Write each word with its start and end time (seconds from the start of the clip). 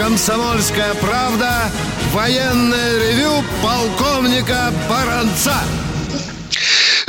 «Комсомольская 0.00 0.94
правда» 0.94 1.70
военное 2.14 2.98
ревю 3.00 3.44
полковника 3.62 4.72
Баранца. 4.88 5.52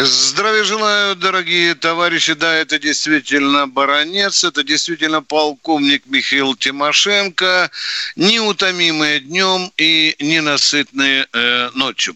Здравия 0.03 0.63
желаю, 0.63 1.15
дорогие 1.15 1.75
товарищи. 1.75 2.33
Да, 2.33 2.55
это 2.55 2.79
действительно 2.79 3.67
баронец, 3.67 4.43
это 4.43 4.63
действительно 4.63 5.21
полковник 5.21 6.03
Михаил 6.07 6.55
Тимошенко, 6.55 7.69
неутомимые 8.15 9.19
днем 9.19 9.71
и 9.77 10.15
ненасытные 10.19 11.27
э, 11.31 11.69
ночью. 11.75 12.15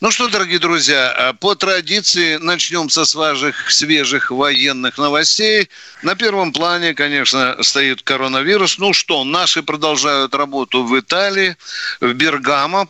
Ну 0.00 0.10
что, 0.10 0.26
дорогие 0.26 0.58
друзья, 0.58 1.12
а 1.12 1.32
по 1.32 1.54
традиции 1.54 2.38
начнем 2.38 2.90
со 2.90 3.04
свежих, 3.04 3.70
свежих 3.70 4.32
военных 4.32 4.98
новостей. 4.98 5.68
На 6.02 6.16
первом 6.16 6.52
плане, 6.52 6.92
конечно, 6.92 7.56
стоит 7.62 8.02
коронавирус. 8.02 8.78
Ну 8.78 8.92
что, 8.92 9.22
наши 9.22 9.62
продолжают 9.62 10.34
работу 10.34 10.82
в 10.82 10.98
Италии, 10.98 11.56
в 12.00 12.12
Бергамо. 12.14 12.88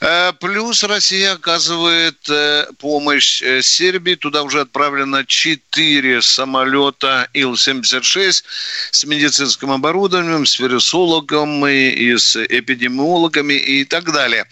Э, 0.00 0.32
плюс 0.40 0.84
Россия 0.84 1.32
оказывает 1.32 2.16
э, 2.30 2.66
помощь 2.78 3.42
э, 3.42 3.57
Сербии. 3.62 4.14
Туда 4.14 4.42
уже 4.42 4.60
отправлено 4.60 5.24
4 5.24 6.22
самолета 6.22 7.28
Ил-76 7.34 8.44
с 8.90 9.04
медицинским 9.04 9.70
оборудованием, 9.70 10.46
с 10.46 10.58
вирусологом 10.58 11.66
и, 11.66 12.16
с 12.16 12.36
эпидемиологами 12.36 13.54
и 13.54 13.84
так 13.84 14.12
далее. 14.12 14.46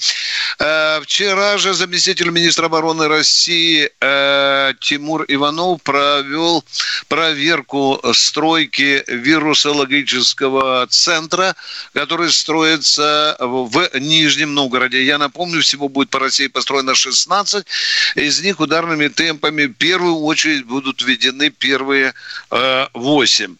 Вчера 1.02 1.58
же 1.58 1.74
заместитель 1.74 2.30
министра 2.30 2.66
обороны 2.66 3.08
России 3.08 3.90
Тимур 4.80 5.24
Иванов 5.28 5.82
провел 5.82 6.64
проверку 7.08 8.00
стройки 8.14 9.04
вирусологического 9.06 10.86
центра, 10.88 11.54
который 11.92 12.30
строится 12.30 13.36
в 13.38 13.90
Нижнем 13.98 14.54
Новгороде. 14.54 15.04
Я 15.04 15.18
напомню, 15.18 15.60
всего 15.62 15.88
будет 15.88 16.10
по 16.10 16.18
России 16.18 16.46
построено 16.46 16.94
16. 16.94 17.66
Из 18.14 18.40
них 18.40 18.60
ударными 18.86 19.08
темпами 19.08 19.66
в 19.66 19.74
первую 19.74 20.16
очередь 20.20 20.64
будут 20.64 21.02
введены 21.02 21.50
первые 21.50 22.14
э, 22.50 22.86
8. 22.94 23.56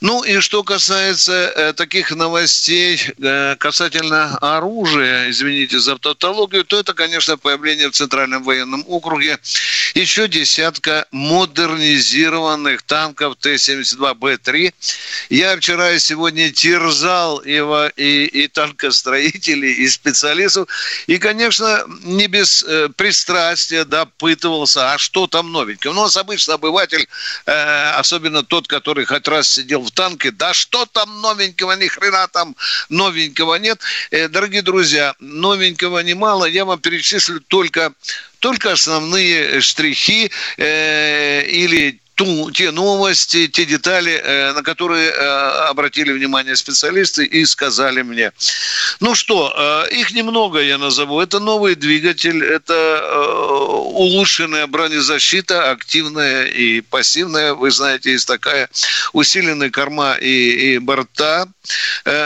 Ну 0.00 0.22
и 0.22 0.40
что 0.40 0.62
касается 0.62 1.32
э, 1.32 1.72
таких 1.72 2.12
новостей 2.12 3.00
э, 3.18 3.56
касательно 3.56 4.36
оружия, 4.38 5.30
извините 5.30 5.78
за 5.78 5.96
тавтологию, 5.98 6.64
то 6.64 6.78
это, 6.78 6.94
конечно, 6.94 7.36
появление 7.36 7.88
в 7.88 7.92
Центральном 7.92 8.42
военном 8.44 8.84
округе 8.86 9.38
еще 9.94 10.28
десятка 10.28 11.06
модернизированных 11.10 12.82
танков 12.82 13.36
Т-72Б3. 13.40 14.74
Я 15.30 15.56
вчера 15.56 15.92
и 15.92 15.98
сегодня 15.98 16.50
терзал 16.50 17.42
его 17.44 17.86
и, 17.96 18.24
и 18.24 18.48
танкостроителей, 18.48 19.72
и 19.72 19.88
специалистов. 19.88 20.68
И, 21.06 21.18
конечно, 21.18 21.84
не 22.04 22.26
без 22.26 22.64
пристрастия 22.96 23.84
допытывался, 24.52 24.92
а 24.92 24.98
что 24.98 25.26
там 25.26 25.52
новенькое. 25.52 25.92
У 25.92 25.96
нас 25.96 26.16
обычно 26.16 26.54
обыватель, 26.54 27.08
э, 27.46 27.90
особенно 27.98 28.42
тот, 28.42 28.68
который 28.68 29.04
хоть 29.04 29.28
раз 29.28 29.48
сидел 29.48 29.82
в 29.82 29.90
танке, 29.90 30.30
да 30.30 30.52
что 30.54 30.86
там 30.86 31.20
новенького, 31.20 31.72
ни 31.72 31.88
хрена 31.88 32.28
там 32.28 32.54
новенького 32.88 33.56
нет. 33.56 33.80
Э, 34.10 34.28
дорогие 34.28 34.62
друзья, 34.62 35.14
новенького 35.20 36.00
немало. 36.00 36.44
Я 36.46 36.64
вам 36.64 36.78
перечислю 36.78 37.40
только 37.40 37.92
только 38.40 38.72
основные 38.72 39.60
штрихи 39.60 40.30
э, 40.58 41.44
или 41.44 42.00
ту, 42.22 42.50
те 42.50 42.70
новости, 42.70 43.48
те 43.48 43.64
детали, 43.64 44.12
э, 44.12 44.52
на 44.52 44.62
которые 44.62 45.10
э, 45.10 45.68
обратили 45.70 46.12
внимание 46.12 46.56
специалисты 46.56 47.24
и 47.24 47.44
сказали 47.46 48.02
мне. 48.02 48.32
Ну 49.00 49.14
что, 49.14 49.52
э, 49.56 49.94
их 49.94 50.12
немного 50.12 50.60
я 50.60 50.78
назову. 50.78 51.20
Это 51.20 51.40
новый 51.40 51.74
двигатель, 51.74 52.44
это 52.44 52.82
улучшенная 53.92 54.66
бронезащита, 54.66 55.70
активная 55.70 56.44
и 56.44 56.80
пассивная. 56.80 57.54
Вы 57.54 57.70
знаете, 57.70 58.12
есть 58.12 58.26
такая 58.26 58.68
усиленная 59.12 59.70
корма 59.70 60.14
и, 60.14 60.74
и 60.74 60.78
борта. 60.78 61.46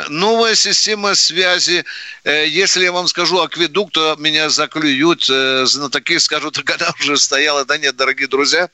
Новая 0.09 0.55
система 0.55 1.15
связи. 1.15 1.85
Если 2.25 2.85
я 2.85 2.93
вам 2.93 3.09
скажу 3.09 3.41
акведук, 3.41 3.93
то 3.93 4.17
меня 4.19 4.49
заклюют 4.49 5.25
знатоки, 5.25 6.19
скажут, 6.19 6.59
когда 6.65 6.93
уже 7.01 7.17
стояла. 7.17 7.65
Да 7.65 7.79
нет, 7.79 7.97
дорогие 7.97 8.29
друзья, 8.29 8.69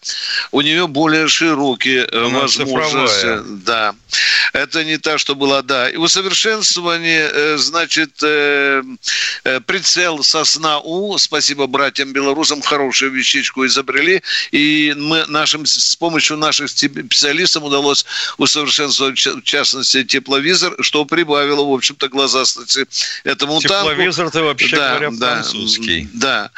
у 0.51 0.61
нее 0.61 0.87
более 0.87 1.12
широкие 1.29 2.05
э, 2.05 2.27
Она 2.27 2.41
возможности. 2.41 3.21
Цифровая. 3.21 3.43
Да. 3.65 3.95
Это 4.53 4.85
не 4.85 4.99
та, 4.99 5.19
что 5.19 5.35
была, 5.35 5.63
да. 5.63 5.89
И 5.89 5.97
усовершенствование, 5.97 7.31
э, 7.33 7.57
значит, 7.57 8.11
э, 8.23 8.83
прицел 9.67 10.23
сосна 10.23 10.81
У, 10.81 11.17
спасибо 11.19 11.67
братьям 11.67 12.13
белорусам, 12.13 12.61
хорошую 12.61 13.13
вещичку 13.13 13.65
изобрели, 13.67 14.23
и 14.51 14.95
мы 14.97 15.25
нашим, 15.27 15.65
с 15.65 15.97
помощью 15.97 16.37
наших 16.37 16.69
специалистов 16.69 17.65
удалось 17.65 18.05
усовершенствовать, 18.39 19.19
в 19.27 19.43
частности, 19.43 20.05
тепловизор, 20.05 20.75
что 20.81 21.05
прибавило, 21.05 21.65
в 21.65 21.73
общем-то, 21.73 22.09
глазастости 22.09 22.87
этому 23.25 23.61
танку. 23.61 23.91
Тепловизор, 23.91 24.31
ты 24.31 24.43
вообще 24.43 24.77
да, 24.77 24.91
говоря, 24.91 25.11
да, 25.13 25.33
французский. 25.33 26.09
Да. 26.13 26.51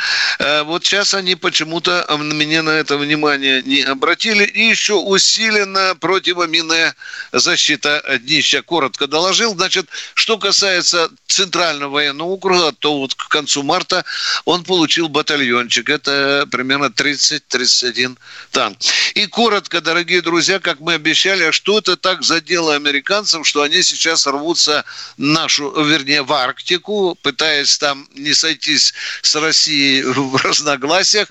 Вот 0.65 0.85
сейчас 0.85 1.15
они 1.15 1.37
почему-то 1.37 2.05
мне 2.19 2.63
на 2.63 2.71
это 2.71 2.97
внимание 2.97 3.63
не 3.63 3.83
обратили. 3.83 4.34
И 4.43 4.69
еще 4.69 4.95
усилена 4.95 5.95
противоминная 5.95 6.95
защита 7.33 8.03
днища. 8.21 8.63
Коротко 8.63 9.07
доложил. 9.07 9.55
Значит, 9.55 9.89
что 10.15 10.39
касается 10.39 11.11
Центрального 11.27 11.93
военного 11.93 12.29
округа, 12.29 12.73
то 12.73 12.99
вот 12.99 13.15
к 13.15 13.29
концу 13.29 13.63
марта 13.63 14.05
он 14.45 14.65
получил 14.65 15.09
батальончик. 15.09 15.89
Это 15.89 16.49
примерно 16.51 16.87
30-31 16.87 18.17
танк. 18.51 18.79
И 19.15 19.27
коротко, 19.27 19.81
дорогие 19.81 20.23
друзья, 20.23 20.59
как 20.59 20.81
мы 20.81 20.95
обещали, 20.95 21.51
что 21.51 21.79
это 21.79 21.97
так 21.97 22.23
задело 22.23 22.75
американцев, 22.75 23.47
что 23.47 23.63
они 23.63 23.83
сейчас 23.83 24.27
рвутся 24.27 24.85
нашу, 25.17 25.71
вернее, 25.83 26.23
в 26.23 26.33
Арктику, 26.33 27.17
пытаясь 27.23 27.79
там 27.79 28.09
не 28.15 28.35
сойтись 28.35 28.95
с 29.23 29.35
Россией 29.35 30.03
в 30.03 30.37
разногласиях. 30.37 31.29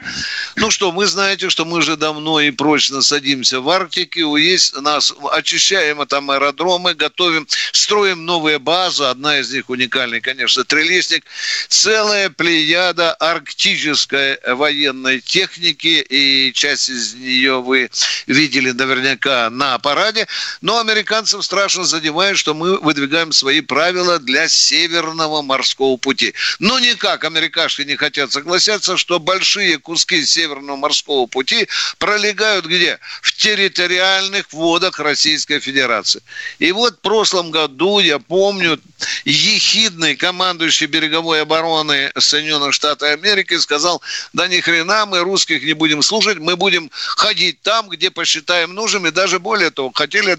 Ну 0.56 0.72
что, 0.72 0.92
мы 0.92 1.06
знаете, 1.08 1.50
что 1.50 1.66
мы 1.66 1.82
же 1.82 1.98
давно 1.98 2.40
и 2.40 2.52
прочно 2.52 2.93
садимся 3.02 3.62
в 3.62 3.70
Арктике, 3.70 4.22
есть 4.38 4.76
нас, 4.82 5.14
очищаем 5.32 6.06
там 6.08 6.32
аэродромы, 6.32 6.94
готовим, 6.94 7.48
строим 7.72 8.26
новые 8.26 8.60
базы, 8.60 9.04
одна 9.06 9.40
из 9.40 9.52
них 9.52 9.70
уникальная, 9.70 10.22
конечно, 10.22 10.64
Трелесник, 10.64 11.24
целая 11.70 12.30
плеяда 12.30 13.14
арктической 13.14 14.38
военной 14.48 15.20
техники, 15.22 16.06
и 16.10 16.52
часть 16.54 16.90
из 16.90 17.14
нее 17.14 17.62
вы 17.62 17.90
видели 18.28 18.72
наверняка 18.72 19.50
на 19.50 19.78
параде, 19.80 20.28
но 20.62 20.80
американцам 20.80 21.42
страшно 21.42 21.84
задевает, 21.84 22.38
что 22.38 22.54
мы 22.54 22.78
выдвигаем 22.80 23.32
свои 23.32 23.62
правила 23.62 24.20
для 24.20 24.48
Северного 24.48 25.42
морского 25.42 25.98
пути. 25.98 26.34
Но 26.60 26.80
никак 26.80 27.24
американцы 27.24 27.86
не 27.86 27.96
хотят 27.96 28.32
согласиться, 28.32 28.98
что 28.98 29.20
большие 29.20 29.78
куски 29.80 30.26
Северного 30.26 30.78
морского 30.78 31.28
пути 31.28 31.68
пролегают 31.98 32.66
где? 32.66 32.83
В 33.22 33.32
территориальных 33.34 34.52
водах 34.54 35.00
Российской 35.00 35.60
Федерации. 35.60 36.22
И 36.60 36.72
вот 36.72 36.96
в 36.96 37.00
прошлом 37.02 37.52
году, 37.52 38.00
я 38.00 38.20
помню, 38.20 38.80
ехидный 39.26 40.16
командующий 40.16 40.88
береговой 40.88 41.42
обороны 41.42 42.12
Соединенных 42.18 42.74
Штатов 42.74 43.10
Америки 43.10 43.58
сказал, 43.58 44.02
да 44.34 44.48
ни 44.48 44.60
хрена 44.60 45.06
мы 45.06 45.20
русских 45.20 45.64
не 45.64 45.74
будем 45.74 46.02
слушать, 46.02 46.38
мы 46.40 46.56
будем 46.56 46.90
ходить 46.94 47.62
там, 47.62 47.90
где 47.90 48.10
посчитаем 48.12 48.74
нужным, 48.74 49.08
и 49.08 49.12
даже 49.12 49.40
более 49.40 49.72
того, 49.72 49.92
хотели 49.94 50.38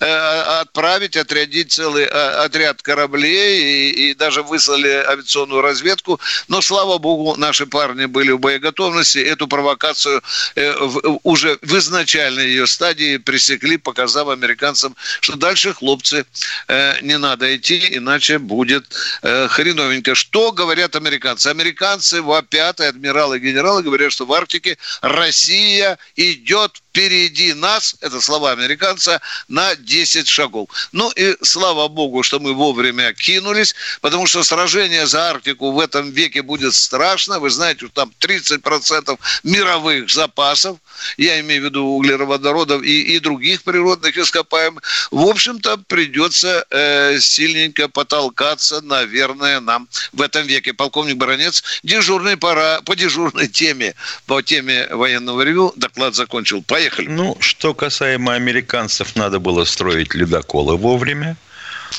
э, 0.00 0.60
отправить, 0.60 1.16
отрядить 1.16 1.72
целый 1.72 2.04
э, 2.04 2.08
отряд 2.44 2.82
кораблей 2.82 3.62
и, 3.62 4.10
и 4.10 4.14
даже 4.14 4.42
выслали 4.42 4.88
авиационную 4.88 5.62
разведку, 5.62 6.20
но, 6.48 6.60
слава 6.60 6.98
богу, 6.98 7.36
наши 7.36 7.66
парни 7.66 8.06
были 8.06 8.32
в 8.32 8.38
боеготовности, 8.38 9.18
эту 9.18 9.46
провокацию 9.46 10.22
э, 10.56 10.74
уже 11.22 11.58
в 11.62 11.72
изначальной 11.80 12.46
ее 12.46 12.66
стадии 12.66 13.16
пресекли, 13.16 13.76
показав 13.76 14.28
американцам, 14.28 14.94
что 15.20 15.36
дальше 15.36 15.74
хлопцы 15.74 16.24
э, 16.68 17.00
не 17.02 17.18
надо 17.18 17.56
идти, 17.56 17.96
иначе 17.96 18.38
будет 18.38 18.84
э, 19.22 19.48
хреновенько. 19.48 20.14
Что 20.14 20.52
говорят 20.52 20.96
американцы? 20.96 21.48
Американцы 21.48 22.22
вопят, 22.22 22.80
и 22.80 22.84
адмиралы, 22.84 23.38
и 23.38 23.40
генералы 23.40 23.82
говорят, 23.82 24.12
что 24.12 24.26
в 24.26 24.32
Арктике 24.32 24.78
Россия 25.02 25.98
идет 26.16 26.82
впереди 26.90 27.54
нас, 27.54 27.96
это 28.00 28.20
слова 28.20 28.50
американца, 28.50 29.20
на 29.48 29.76
10 29.76 30.28
шагов. 30.28 30.68
Ну 30.92 31.10
и 31.10 31.36
слава 31.42 31.88
богу, 31.88 32.22
что 32.22 32.40
мы 32.40 32.52
вовремя 32.52 33.12
кинулись, 33.12 33.74
потому 34.00 34.26
что 34.26 34.42
сражение 34.42 35.06
за 35.06 35.30
Арктику 35.30 35.70
в 35.70 35.78
этом 35.78 36.10
веке 36.10 36.42
будет 36.42 36.74
страшно. 36.74 37.38
Вы 37.38 37.50
знаете, 37.50 37.88
там 37.94 38.12
30% 38.20 39.18
мировых 39.44 40.10
запасов, 40.10 40.78
я 41.16 41.40
имею 41.40 41.62
в 41.62 41.64
виду 41.66 41.84
углеводородов 41.84 42.82
и, 42.82 43.14
и 43.14 43.18
других 43.20 43.62
природных 43.62 44.16
ископаемых, 44.16 44.82
в 45.10 45.22
общем-то, 45.26 45.78
придется 45.86 46.66
э, 46.70 47.18
сильненько 47.20 47.88
потолкаться, 47.88 48.80
наверное, 48.80 49.60
нам 49.60 49.88
в 50.12 50.20
этом 50.22 50.46
веке. 50.46 50.72
Полковник 50.72 51.16
Баранец, 51.16 51.62
дежурный 51.82 52.36
пора 52.36 52.80
по 52.82 52.96
дежурной 52.96 53.48
теме, 53.48 53.94
по 54.26 54.42
теме 54.42 54.88
военного 54.90 55.42
ревю, 55.42 55.72
доклад 55.76 56.14
закончил. 56.14 56.62
Поехали. 56.80 57.08
Ну, 57.08 57.36
что 57.40 57.74
касаемо 57.74 58.32
американцев, 58.32 59.14
надо 59.14 59.38
было 59.38 59.64
строить 59.66 60.14
ледоколы 60.14 60.78
вовремя. 60.78 61.36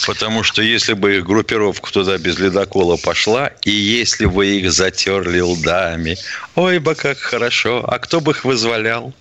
Потому 0.07 0.41
что 0.41 0.63
если 0.63 0.93
бы 0.93 1.21
группировка 1.21 1.91
туда 1.91 2.17
без 2.17 2.39
ледокола 2.39 2.97
пошла, 2.97 3.51
и 3.63 3.69
если 3.69 4.25
бы 4.25 4.47
их 4.47 4.71
затерли 4.71 5.39
лдами, 5.39 6.17
ой 6.55 6.79
бы 6.79 6.95
как 6.95 7.19
хорошо, 7.19 7.85
а 7.87 7.99
кто 7.99 8.21
бы 8.21 8.31
их 8.31 8.43
вызволял? 8.43 9.13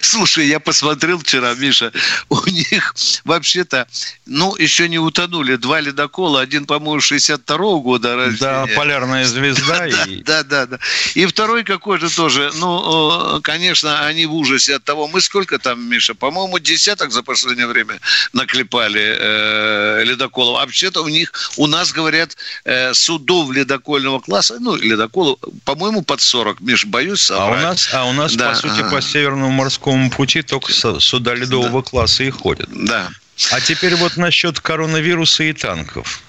Слушай, 0.00 0.46
я 0.48 0.60
посмотрел 0.60 1.18
вчера, 1.18 1.54
Миша, 1.54 1.92
у 2.28 2.40
них 2.46 2.94
вообще-то, 3.24 3.86
ну, 4.26 4.54
еще 4.56 4.88
не 4.88 4.98
утонули 4.98 5.56
два 5.56 5.80
ледокола, 5.80 6.40
один, 6.40 6.66
по-моему, 6.66 7.00
62-го 7.00 7.80
года 7.80 8.16
рождения. 8.16 8.66
Да, 8.66 8.74
полярная 8.76 9.24
звезда. 9.24 9.78
Да, 9.78 10.04
и... 10.04 10.22
да, 10.22 10.42
да, 10.42 10.66
да. 10.66 10.78
И 11.14 11.26
второй 11.26 11.64
какой-то 11.64 12.14
тоже, 12.14 12.50
ну, 12.54 13.40
конечно, 13.42 14.06
они 14.06 14.26
в 14.26 14.34
ужасе 14.34 14.76
от 14.76 14.84
того, 14.84 15.08
мы 15.08 15.20
сколько 15.20 15.58
там, 15.58 15.82
Миша, 15.88 16.14
по-моему, 16.14 16.58
десяток 16.58 17.12
за 17.12 17.22
последнее 17.22 17.66
время 17.66 17.98
наклепали 18.32 19.16
э, 19.18 20.04
ледоколов. 20.04 20.58
А 20.58 20.60
вообще-то 20.60 21.02
у 21.02 21.08
них, 21.08 21.32
у 21.56 21.66
нас, 21.66 21.92
говорят, 21.92 22.36
э, 22.64 22.94
судов 22.94 23.50
ледокольного 23.50 24.20
класса, 24.20 24.56
ну, 24.60 24.76
ледоколов, 24.76 25.38
по-моему, 25.64 26.02
под 26.02 26.20
40, 26.20 26.60
Миш, 26.60 26.86
боюсь 26.86 27.20
собрать. 27.20 27.58
А 27.60 27.60
у 27.60 27.62
нас, 27.62 27.88
а 27.92 28.04
у 28.06 28.12
нас 28.12 28.34
да, 28.34 28.50
по 28.50 28.54
сути, 28.56 28.82
по 28.90 29.00
Северному 29.24 29.50
морскому 29.50 30.10
пути 30.10 30.42
только 30.42 30.70
суда 31.00 31.34
ледового 31.34 31.82
да. 31.82 31.88
класса 31.88 32.24
и 32.24 32.30
ходят. 32.30 32.68
Да. 32.70 33.08
А 33.52 33.60
теперь 33.60 33.94
вот 33.96 34.18
насчет 34.18 34.60
коронавируса 34.60 35.44
и 35.44 35.54
танков. 35.54 36.20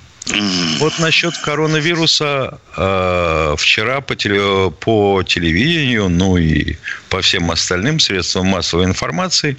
Вот 0.80 0.98
насчет 1.00 1.38
коронавируса 1.38 2.60
э, 2.78 3.56
вчера 3.58 4.00
по, 4.00 4.16
теле, 4.16 4.72
по 4.72 5.24
телевидению, 5.24 6.08
ну 6.08 6.38
и 6.38 6.78
по 7.10 7.22
всем 7.22 7.52
остальным 7.52 8.00
средствам 8.00 8.48
массовой 8.48 8.86
информации, 8.86 9.58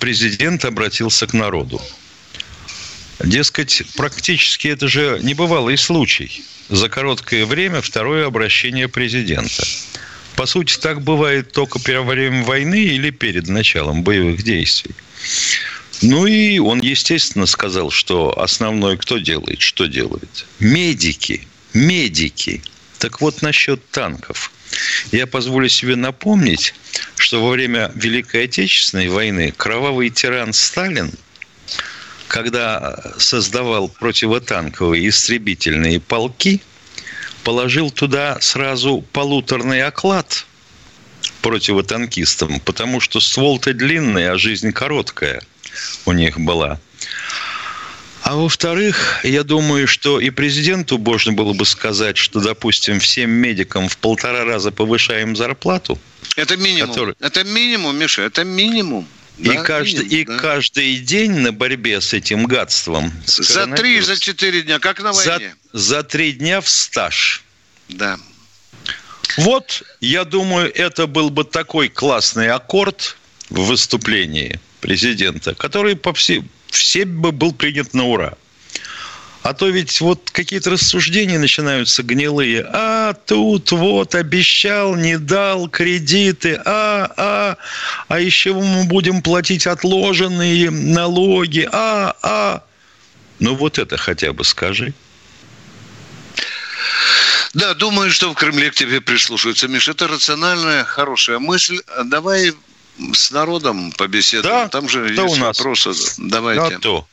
президент 0.00 0.64
обратился 0.64 1.26
к 1.26 1.34
народу. 1.34 1.82
Дескать, 3.22 3.82
практически 3.94 4.68
это 4.68 4.88
же 4.88 5.20
небывалый 5.22 5.76
случай. 5.76 6.42
За 6.70 6.88
короткое 6.88 7.44
время 7.44 7.82
второе 7.82 8.26
обращение 8.26 8.88
президента. 8.88 9.64
По 10.36 10.46
сути, 10.46 10.78
так 10.78 11.00
бывает 11.00 11.52
только 11.52 11.78
во 11.78 12.02
время 12.02 12.42
войны 12.44 12.80
или 12.80 13.10
перед 13.10 13.48
началом 13.48 14.02
боевых 14.02 14.42
действий. 14.42 14.94
Ну 16.02 16.26
и 16.26 16.58
он, 16.58 16.80
естественно, 16.80 17.46
сказал, 17.46 17.90
что 17.90 18.38
основной 18.38 18.98
кто 18.98 19.18
делает, 19.18 19.60
что 19.60 19.86
делает? 19.86 20.46
Медики. 20.58 21.46
Медики. 21.72 22.62
Так 22.98 23.20
вот, 23.20 23.42
насчет 23.42 23.88
танков. 23.90 24.50
Я 25.12 25.26
позволю 25.26 25.68
себе 25.68 25.94
напомнить, 25.94 26.74
что 27.16 27.42
во 27.42 27.50
время 27.50 27.92
Великой 27.94 28.44
Отечественной 28.44 29.08
войны 29.08 29.52
кровавый 29.56 30.10
тиран 30.10 30.52
Сталин, 30.52 31.12
когда 32.26 33.14
создавал 33.18 33.88
противотанковые 33.88 35.08
истребительные 35.08 36.00
полки– 36.00 36.60
положил 37.44 37.90
туда 37.90 38.38
сразу 38.40 39.04
полуторный 39.12 39.82
оклад 39.82 40.46
противотанкистам, 41.42 42.58
потому 42.60 43.00
что 43.00 43.20
ствол-то 43.20 43.74
длинный, 43.74 44.30
а 44.30 44.38
жизнь 44.38 44.72
короткая 44.72 45.42
у 46.06 46.12
них 46.12 46.40
была. 46.40 46.80
А 48.22 48.36
во-вторых, 48.36 49.20
я 49.22 49.44
думаю, 49.44 49.86
что 49.86 50.18
и 50.18 50.30
президенту 50.30 50.96
можно 50.96 51.32
было 51.32 51.52
бы 51.52 51.66
сказать, 51.66 52.16
что, 52.16 52.40
допустим, 52.40 52.98
всем 52.98 53.30
медикам 53.30 53.90
в 53.90 53.98
полтора 53.98 54.46
раза 54.46 54.72
повышаем 54.72 55.36
зарплату. 55.36 55.98
Это 56.34 56.56
минимум. 56.56 56.88
Который... 56.88 57.14
Это 57.20 57.44
минимум, 57.44 57.98
Миша, 57.98 58.22
это 58.22 58.44
минимум. 58.44 59.06
И, 59.38 59.48
да, 59.48 59.62
каждый, 59.62 60.06
и 60.06 60.24
да. 60.24 60.38
каждый 60.38 60.98
день 60.98 61.32
на 61.32 61.52
борьбе 61.52 62.00
с 62.00 62.12
этим 62.12 62.44
гадством. 62.46 63.12
С 63.26 63.42
за 63.42 63.66
три, 63.66 64.00
за 64.00 64.18
четыре 64.18 64.62
дня, 64.62 64.78
как 64.78 65.02
на 65.02 65.12
войне. 65.12 65.56
За, 65.72 65.80
за 65.80 66.02
три 66.04 66.32
дня 66.32 66.60
в 66.60 66.68
стаж. 66.68 67.42
Да. 67.88 68.18
Вот, 69.36 69.82
я 70.00 70.24
думаю, 70.24 70.72
это 70.72 71.08
был 71.08 71.30
бы 71.30 71.44
такой 71.44 71.88
классный 71.88 72.48
аккорд 72.50 73.16
в 73.50 73.64
выступлении 73.64 74.60
президента, 74.80 75.54
который 75.54 75.96
по 75.96 76.12
все, 76.12 76.44
всем 76.68 77.20
бы 77.20 77.32
был 77.32 77.52
принят 77.52 77.92
на 77.94 78.04
ура. 78.04 78.36
А 79.44 79.52
то 79.52 79.68
ведь 79.68 80.00
вот 80.00 80.30
какие-то 80.32 80.70
рассуждения 80.70 81.38
начинаются 81.38 82.02
гнилые. 82.02 82.66
А 82.72 83.12
тут 83.12 83.72
вот 83.72 84.14
обещал, 84.14 84.94
не 84.94 85.18
дал 85.18 85.68
кредиты. 85.68 86.58
А, 86.64 87.12
а, 87.18 87.56
а 88.08 88.20
еще 88.20 88.54
мы 88.54 88.84
будем 88.84 89.20
платить 89.20 89.66
отложенные 89.66 90.70
налоги. 90.70 91.68
А, 91.70 92.16
а. 92.22 92.62
Ну 93.38 93.54
вот 93.54 93.78
это 93.78 93.98
хотя 93.98 94.32
бы 94.32 94.44
скажи. 94.44 94.94
Да, 97.52 97.74
думаю, 97.74 98.10
что 98.12 98.32
в 98.32 98.34
Кремле 98.34 98.70
к 98.70 98.74
тебе 98.74 99.02
прислушиваются. 99.02 99.68
Миша, 99.68 99.90
это 99.90 100.08
рациональная, 100.08 100.84
хорошая 100.84 101.38
мысль. 101.38 101.82
Давай 102.06 102.54
с 103.12 103.30
народом 103.30 103.92
побеседуем. 103.92 104.54
Да? 104.54 104.68
Там 104.68 104.88
же 104.88 105.06
есть 105.06 105.18
у 105.18 105.36
нас? 105.36 105.58
вопросы. 105.58 105.92
Давайте. 106.16 106.76
Да, 106.76 106.78
то. 106.78 107.06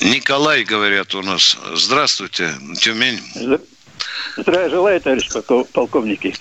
Николай, 0.00 0.64
говорят 0.64 1.14
у 1.14 1.22
нас. 1.22 1.56
Здравствуйте, 1.74 2.54
Тюмень. 2.80 3.20
Здравия 4.36 4.70
желаю, 4.70 5.00
товарищ 5.00 5.28
полковники. 5.72 6.34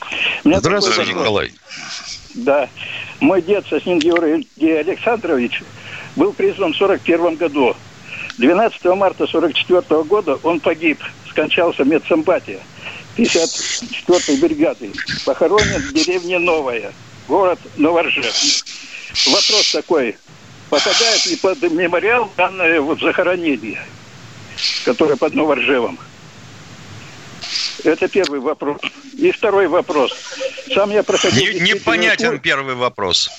Здравствуйте, 0.43 1.11
Николай. 1.11 1.51
Да. 2.35 2.69
Мой 3.19 3.41
дед, 3.41 3.65
Соснин 3.67 3.99
Георгий 3.99 4.71
Александрович, 4.71 5.63
был 6.15 6.33
призван 6.33 6.73
в 6.73 6.77
41 6.77 7.35
году. 7.35 7.75
12 8.37 8.85
марта 8.85 9.25
44 9.25 10.03
года 10.03 10.35
он 10.43 10.59
погиб, 10.59 11.03
скончался 11.29 11.83
в 11.83 11.87
медсамбате 11.87 12.59
54-й 13.17 14.37
бригады. 14.37 14.91
Похоронен 15.25 15.81
в 15.81 15.93
деревне 15.93 16.37
Новая, 16.37 16.93
город 17.27 17.59
Новоржев. 17.77 18.63
Вопрос 19.25 19.71
такой, 19.71 20.17
попадает 20.69 21.25
ли 21.25 21.35
под 21.35 21.61
мемориал 21.63 22.31
данное 22.37 22.81
вот 22.81 22.99
захоронение, 22.99 23.81
которое 24.85 25.15
под 25.15 25.33
Новоржевом? 25.33 25.97
Это 27.83 28.07
первый 28.07 28.39
вопрос. 28.39 28.77
И 29.17 29.31
второй 29.31 29.67
вопрос. 29.67 30.11
Сам 30.73 30.89
я 30.91 31.03
проходил... 31.03 31.53
Не, 31.53 31.73
непонятен 31.73 32.31
курс. 32.31 32.41
первый 32.41 32.75
вопрос. 32.75 33.29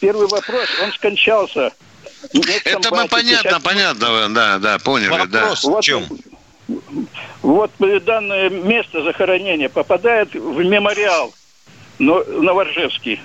Первый 0.00 0.26
вопрос, 0.26 0.68
он 0.82 0.92
скончался. 0.92 1.72
Это 2.64 2.94
мы 2.94 3.08
понятно, 3.08 3.60
понятно, 3.60 4.28
да, 4.28 4.58
да, 4.58 4.78
поняли, 4.78 5.08
вопрос 5.08 5.62
да. 5.64 5.78
в 5.78 5.80
чем? 5.80 6.06
Вот, 7.42 7.70
вот 7.78 8.04
данное 8.04 8.50
место 8.50 9.02
захоронения 9.02 9.68
попадает 9.68 10.34
в 10.34 10.64
мемориал 10.64 11.32
Новоржевский. 11.98 13.20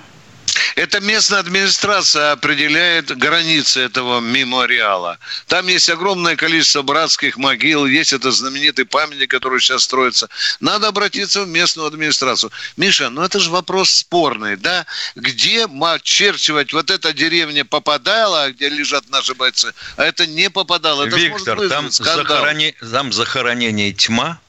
Это 0.76 1.00
местная 1.00 1.40
администрация 1.40 2.32
определяет 2.32 3.16
границы 3.16 3.80
этого 3.80 4.20
мемориала. 4.20 5.18
Там 5.46 5.66
есть 5.66 5.90
огромное 5.90 6.36
количество 6.36 6.82
братских 6.82 7.36
могил, 7.36 7.86
есть 7.86 8.12
этот 8.12 8.34
знаменитый 8.34 8.84
памятник, 8.84 9.30
который 9.30 9.60
сейчас 9.60 9.84
строится. 9.84 10.28
Надо 10.60 10.88
обратиться 10.88 11.42
в 11.42 11.48
местную 11.48 11.88
администрацию. 11.88 12.50
Миша, 12.76 13.10
ну 13.10 13.22
это 13.22 13.38
же 13.38 13.50
вопрос 13.50 13.90
спорный, 13.90 14.56
да? 14.56 14.86
Где 15.14 15.66
очерчивать 15.66 16.72
вот 16.72 16.90
эта 16.90 17.12
деревня 17.12 17.64
попадала, 17.64 18.50
где 18.50 18.68
лежат 18.68 19.08
наши 19.10 19.34
бойцы, 19.34 19.74
а 19.96 20.04
это 20.04 20.26
не 20.26 20.48
попадало. 20.50 21.06
Это 21.06 21.16
Виктор, 21.16 21.68
там, 21.68 21.90
захороне... 21.90 22.74
там 22.90 23.12
захоронение 23.12 23.92
тьма, 23.92 24.40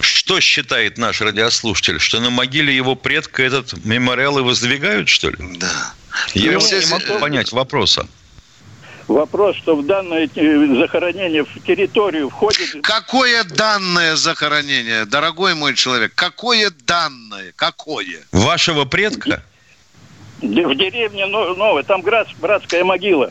что 0.00 0.40
считает 0.40 0.98
наш 0.98 1.20
радиослушатель? 1.20 1.98
Что 1.98 2.20
на 2.20 2.30
могиле 2.30 2.74
его 2.74 2.94
предка 2.94 3.42
этот 3.42 3.84
мемориал 3.84 4.38
и 4.38 4.42
воздвигают, 4.42 5.08
что 5.08 5.30
ли? 5.30 5.36
Да. 5.58 5.94
Я 6.34 6.52
ну, 6.52 6.60
не 6.60 6.86
могу 6.86 7.20
понять 7.20 7.52
вопроса. 7.52 8.06
Вопрос, 9.08 9.56
что 9.56 9.76
в 9.76 9.84
данное 9.84 10.30
э, 10.34 10.76
захоронение 10.78 11.44
в 11.44 11.60
территорию 11.66 12.30
входит... 12.30 12.82
Какое 12.82 13.44
данное 13.44 14.16
захоронение, 14.16 15.04
дорогой 15.04 15.54
мой 15.54 15.74
человек? 15.74 16.12
Какое 16.14 16.70
данное? 16.70 17.52
Какое? 17.54 18.24
Вашего 18.32 18.86
предка? 18.86 19.42
В 20.40 20.74
деревне 20.74 21.26
Новая, 21.26 21.82
там 21.82 22.02
братская 22.02 22.82
могила. 22.84 23.30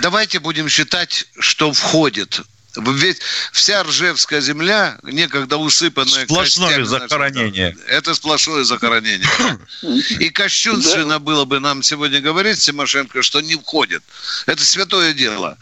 Давайте 0.00 0.38
будем 0.38 0.68
считать, 0.68 1.26
что 1.40 1.72
входит 1.72 2.42
Ведь 2.78 3.20
вся 3.52 3.82
Ржевская 3.82 4.40
земля, 4.40 4.98
некогда 5.02 5.56
усыпанная 5.56 6.24
Сплошное 6.24 6.84
захоронение. 6.84 7.70
Нашего, 7.70 7.88
это 7.88 8.14
сплошное 8.14 8.64
захоронение. 8.64 9.28
И 10.20 10.30
кощунственно 10.30 11.18
было 11.18 11.44
бы 11.44 11.60
нам 11.60 11.82
сегодня 11.82 12.20
говорить, 12.20 12.60
Тимошенко, 12.60 13.22
что 13.22 13.40
не 13.40 13.56
входит. 13.56 14.02
Это 14.46 14.64
святое 14.64 15.12
дело. 15.12 15.58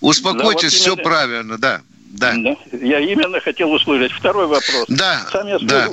Успокойтесь, 0.00 0.74
все 0.74 0.96
правильно, 0.96 1.58
да. 1.58 1.82
Да. 2.10 2.34
Я 2.72 3.00
именно 3.00 3.40
хотел 3.40 3.70
услышать. 3.72 4.12
Второй 4.12 4.46
вопрос. 4.46 4.86
Да, 4.88 5.26
Сам 5.30 5.46
я 5.46 5.58
да. 5.60 5.90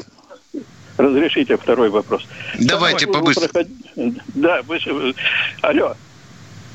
Разрешите 0.98 1.58
второй 1.58 1.90
вопрос. 1.90 2.24
Давайте 2.60 3.06
побыстрее. 3.06 3.50
Проход... 3.50 3.68
Да, 4.34 4.62
вы... 4.64 5.14
Алло. 5.62 5.96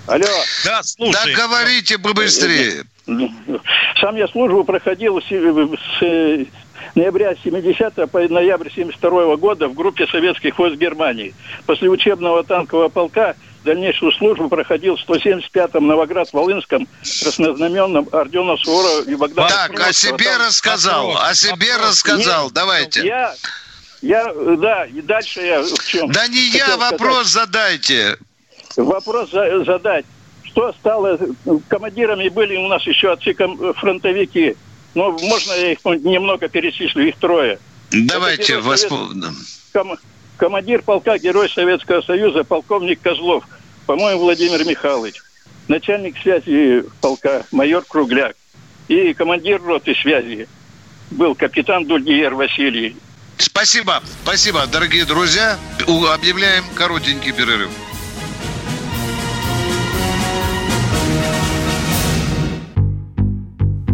Алло. 0.07 0.29
Да, 0.65 0.83
слушай. 0.85 1.35
Да 1.35 1.43
говорите 1.43 1.99
побыстрее. 1.99 2.85
Сам 3.07 4.17
я 4.17 4.29
службу 4.29 4.65
проходил 4.65 5.21
с, 5.21 5.27
с 5.27 6.47
ноября 6.95 7.35
70 7.43 8.11
по 8.11 8.21
ноябрь 8.29 8.71
72 8.71 9.37
года 9.37 9.69
в 9.69 9.75
группе 9.75 10.07
советских 10.07 10.59
войск 10.59 10.77
Германии. 10.77 11.35
После 11.67 11.89
учебного 11.89 12.45
танкового 12.45 12.89
полка 12.89 13.35
дальнейшую 13.65 14.13
службу 14.13 14.49
проходил 14.49 14.97
в 14.97 15.09
175-м 15.09 15.87
Новоград-Волынском 15.87 16.87
краснознаменном 17.23 18.09
ордена 18.13 18.57
Суворова 18.57 19.03
и 19.03 19.15
Богдана. 19.15 19.49
Так, 19.49 19.81
о 19.81 19.93
себе 19.93 20.25
там... 20.25 20.47
рассказал, 20.47 21.17
о 21.17 21.35
себе 21.35 21.77
рассказал, 21.77 22.45
Нет, 22.45 22.55
давайте. 22.55 23.07
Я, 23.07 23.35
я, 24.01 24.33
да, 24.59 24.85
и 24.85 25.01
дальше 25.01 25.41
я 25.43 25.63
в 25.63 25.87
чем? 25.87 26.11
Да 26.11 26.27
не 26.29 26.51
я, 26.51 26.77
вопрос 26.77 27.29
сказать. 27.29 27.49
задайте. 27.49 28.17
Вопрос 28.77 29.31
задать. 29.31 30.05
Что 30.53 30.73
стало, 30.75 31.19
командирами 31.69 32.29
были 32.29 32.57
у 32.57 32.69
нас 32.69 32.87
еще 32.87 33.13
отцы 33.13 33.35
фронтовики. 33.75 34.55
Ну, 34.95 35.19
можно 35.19 35.53
я 35.53 35.73
их 35.73 35.79
немного 35.85 36.49
перечислю, 36.49 37.09
их 37.09 37.17
трое. 37.17 37.59
Давайте 37.91 38.59
воспомним. 38.59 39.35
Ком... 39.73 39.97
Командир 40.37 40.83
полка 40.83 41.19
Герой 41.19 41.49
Советского 41.49 42.03
Союза, 42.03 42.45
полковник 42.45 43.01
Козлов, 43.01 43.45
по-моему, 43.87 44.23
Владимир 44.23 44.65
Михайлович. 44.67 45.23
Начальник 45.69 46.19
связи 46.19 46.85
полка 47.01 47.45
майор 47.53 47.85
Кругляк. 47.89 48.37
И 48.89 49.15
командир 49.15 49.63
роты 49.63 49.95
связи 49.95 50.49
был 51.11 51.35
капитан 51.35 51.87
Дульгиер 51.87 52.35
Василий. 52.35 52.97
Спасибо, 53.39 54.03
спасибо, 54.25 54.67
дорогие 54.67 55.05
друзья. 55.05 55.57
Объявляем 56.13 56.65
коротенький 56.75 57.33
перерыв. 57.33 57.71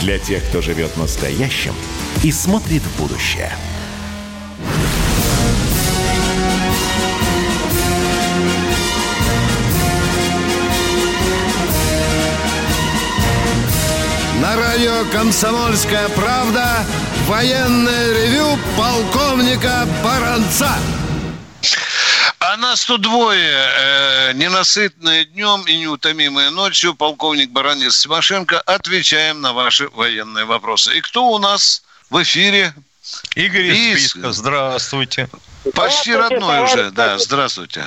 Для 0.00 0.18
тех, 0.18 0.44
кто 0.44 0.62
живет 0.62 0.96
настоящим 0.96 1.74
и 2.22 2.30
смотрит 2.30 2.82
в 2.82 3.00
будущее. 3.00 3.52
На 14.40 14.56
радио 14.56 15.04
«Комсомольская 15.10 16.08
правда» 16.10 16.86
военное 17.26 18.12
ревю 18.12 18.56
полковника 18.76 19.84
Баранца. 20.04 20.70
А 22.50 22.56
нас 22.56 22.86
тут 22.86 23.02
двое, 23.02 23.38
э, 23.42 24.32
ненасытные 24.32 25.26
днем 25.26 25.64
и 25.66 25.76
неутомимые 25.80 26.48
ночью. 26.48 26.94
Полковник 26.94 27.50
Баранец 27.50 28.00
Тимошенко. 28.00 28.58
Отвечаем 28.62 29.42
на 29.42 29.52
ваши 29.52 29.90
военные 29.90 30.46
вопросы. 30.46 30.96
И 30.96 31.02
кто 31.02 31.26
у 31.26 31.38
нас 31.38 31.82
в 32.08 32.22
эфире? 32.22 32.72
Игорь 33.34 33.66
из 33.66 34.08
Списка. 34.08 34.32
Здравствуйте. 34.32 35.28
Почти 35.74 36.14
родной 36.14 36.62
уже, 36.62 36.90
да, 36.90 37.18
здравствуйте. 37.18 37.84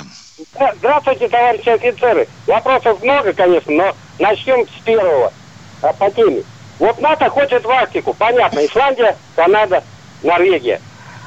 Здравствуйте, 0.78 1.28
товарищи 1.28 1.70
офицеры. 1.70 2.28
Вопросов 2.46 3.02
много, 3.02 3.34
конечно, 3.34 3.72
но 3.72 3.96
начнем 4.20 4.68
с 4.68 4.84
первого 4.84 5.34
по 5.82 6.12
теме. 6.12 6.44
Вот 6.78 7.02
НАТО 7.02 7.30
хочет 7.32 7.64
в 7.64 7.70
Арктику, 7.72 8.14
понятно, 8.14 8.64
Исландия, 8.64 9.18
Канада, 9.36 9.84
Норвегия. 10.22 10.80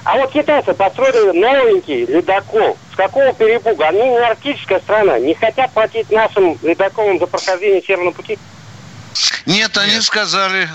А 0.05 0.19
вот 0.19 0.31
китайцы 0.31 0.73
построили 0.73 1.37
новенький 1.37 2.05
ледокол. 2.05 2.79
С 2.95 2.97
какого 2.97 3.33
перепуга? 3.35 3.89
Они 3.89 3.99
не 3.99 4.19
арктическая 4.19 4.79
страна, 4.79 5.19
не 5.19 5.35
хотят 5.35 5.73
платить 5.73 6.09
нашим 6.13 6.57
ледоколам 6.63 7.19
за 7.19 7.27
прохождение 7.27 7.83
Северного 7.83 8.13
пути. 8.13 8.39
Нет, 9.47 9.77
они 9.77 9.95
Нет. 9.95 10.05
сказали, 10.05 10.69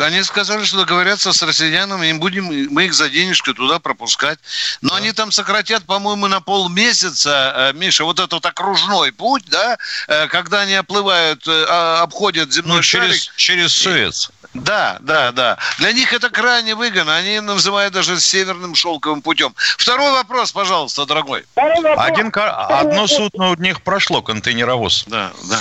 они 0.00 0.22
сказали, 0.22 0.64
что 0.64 0.78
договорятся 0.78 1.34
с 1.34 1.42
россиянами, 1.42 2.06
и 2.06 2.12
будем, 2.14 2.46
мы 2.72 2.86
их 2.86 2.94
за 2.94 3.10
денежку 3.10 3.52
туда 3.52 3.78
пропускать. 3.80 4.38
Но 4.80 4.90
да. 4.90 4.96
они 4.96 5.12
там 5.12 5.30
сократят, 5.30 5.84
по-моему, 5.84 6.26
на 6.26 6.40
полмесяца, 6.40 7.52
э, 7.54 7.72
Миша, 7.74 8.04
вот 8.04 8.18
этот 8.18 8.44
окружной 8.46 9.12
путь, 9.12 9.44
да, 9.48 9.76
э, 10.08 10.28
когда 10.28 10.60
они 10.60 10.74
оплывают, 10.74 11.46
э, 11.46 11.66
а, 11.68 12.00
обходят 12.00 12.50
земной 12.50 12.78
ну, 12.78 12.82
шарик. 12.82 13.10
Через, 13.10 13.30
через 13.36 13.72
Суэц. 13.74 14.30
Да, 14.54 14.98
да, 15.00 15.32
да. 15.32 15.58
Для 15.78 15.92
них 15.92 16.12
это 16.12 16.28
крайне 16.28 16.74
выгодно. 16.74 17.16
Они 17.16 17.40
называют 17.40 17.94
даже 17.94 18.20
северным 18.20 18.74
шелковым 18.74 19.22
путем. 19.22 19.54
Второй 19.56 20.12
вопрос, 20.12 20.52
пожалуйста, 20.52 21.06
дорогой. 21.06 21.44
Один, 21.54 22.30
одно 22.34 23.06
судно 23.06 23.50
у 23.50 23.54
них 23.56 23.82
прошло, 23.82 24.20
контейнеровоз. 24.22 25.04
Да, 25.06 25.32
да. 25.48 25.58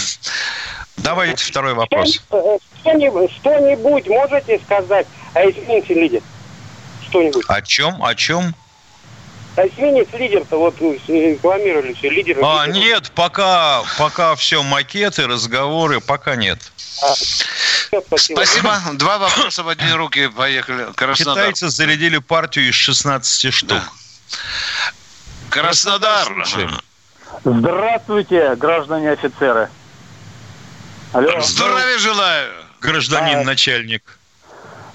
Давайте 0.98 1.46
второй 1.46 1.74
вопрос. 1.74 2.22
Что-нибудь, 2.82 3.32
что-нибудь 3.40 4.08
можете 4.08 4.60
сказать 4.60 5.08
о 5.34 5.50
эсминце 5.50 5.94
лидер? 5.94 6.22
Что-нибудь. 7.10 7.46
О 7.48 7.62
чем? 7.62 8.04
О 8.04 8.14
чем? 8.16 8.54
Эсминец 9.58 10.08
лидер-то 10.14 10.58
вот 10.58 10.80
ну, 10.80 10.98
рекламировали 11.08 11.94
все, 11.94 12.10
лидер. 12.10 12.38
А, 12.42 12.68
нет, 12.68 13.12
пока, 13.14 13.84
пока 13.98 14.36
все 14.36 14.64
макеты, 14.64 15.28
разговоры, 15.28 16.00
пока 16.00 16.38
нет. 16.38 16.60
А, 17.04 17.14
спасибо. 18.02 18.38
спасибо. 18.38 18.80
Два 18.94 19.18
вопроса 19.18 19.64
в 19.64 19.68
одни 19.68 19.92
руки. 19.92 20.28
Поехали. 20.28 20.88
Краснодар. 20.96 21.36
Китайцы 21.36 21.70
зарядили 21.70 22.20
партию 22.20 22.70
из 22.70 22.76
16 22.76 23.54
штук. 23.54 23.70
Да. 23.70 23.84
Краснодар. 25.50 26.48
Здравствуйте, 27.44 28.56
граждане 28.56 29.12
офицеры. 29.12 29.70
Алло. 31.12 31.42
Здоровья 31.42 31.98
желаю. 31.98 32.54
Гражданин 32.80 33.40
а, 33.40 33.44
начальник. 33.44 34.18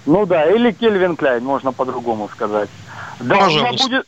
Ну 0.06 0.24
да, 0.24 0.50
или 0.50 0.72
Кельвин 0.72 1.16
Кляйн, 1.16 1.44
можно 1.44 1.72
по-другому 1.72 2.30
сказать. 2.32 2.70
Да, 3.20 3.36
Пожалуйста. 3.36 3.84
Будет... 3.84 4.06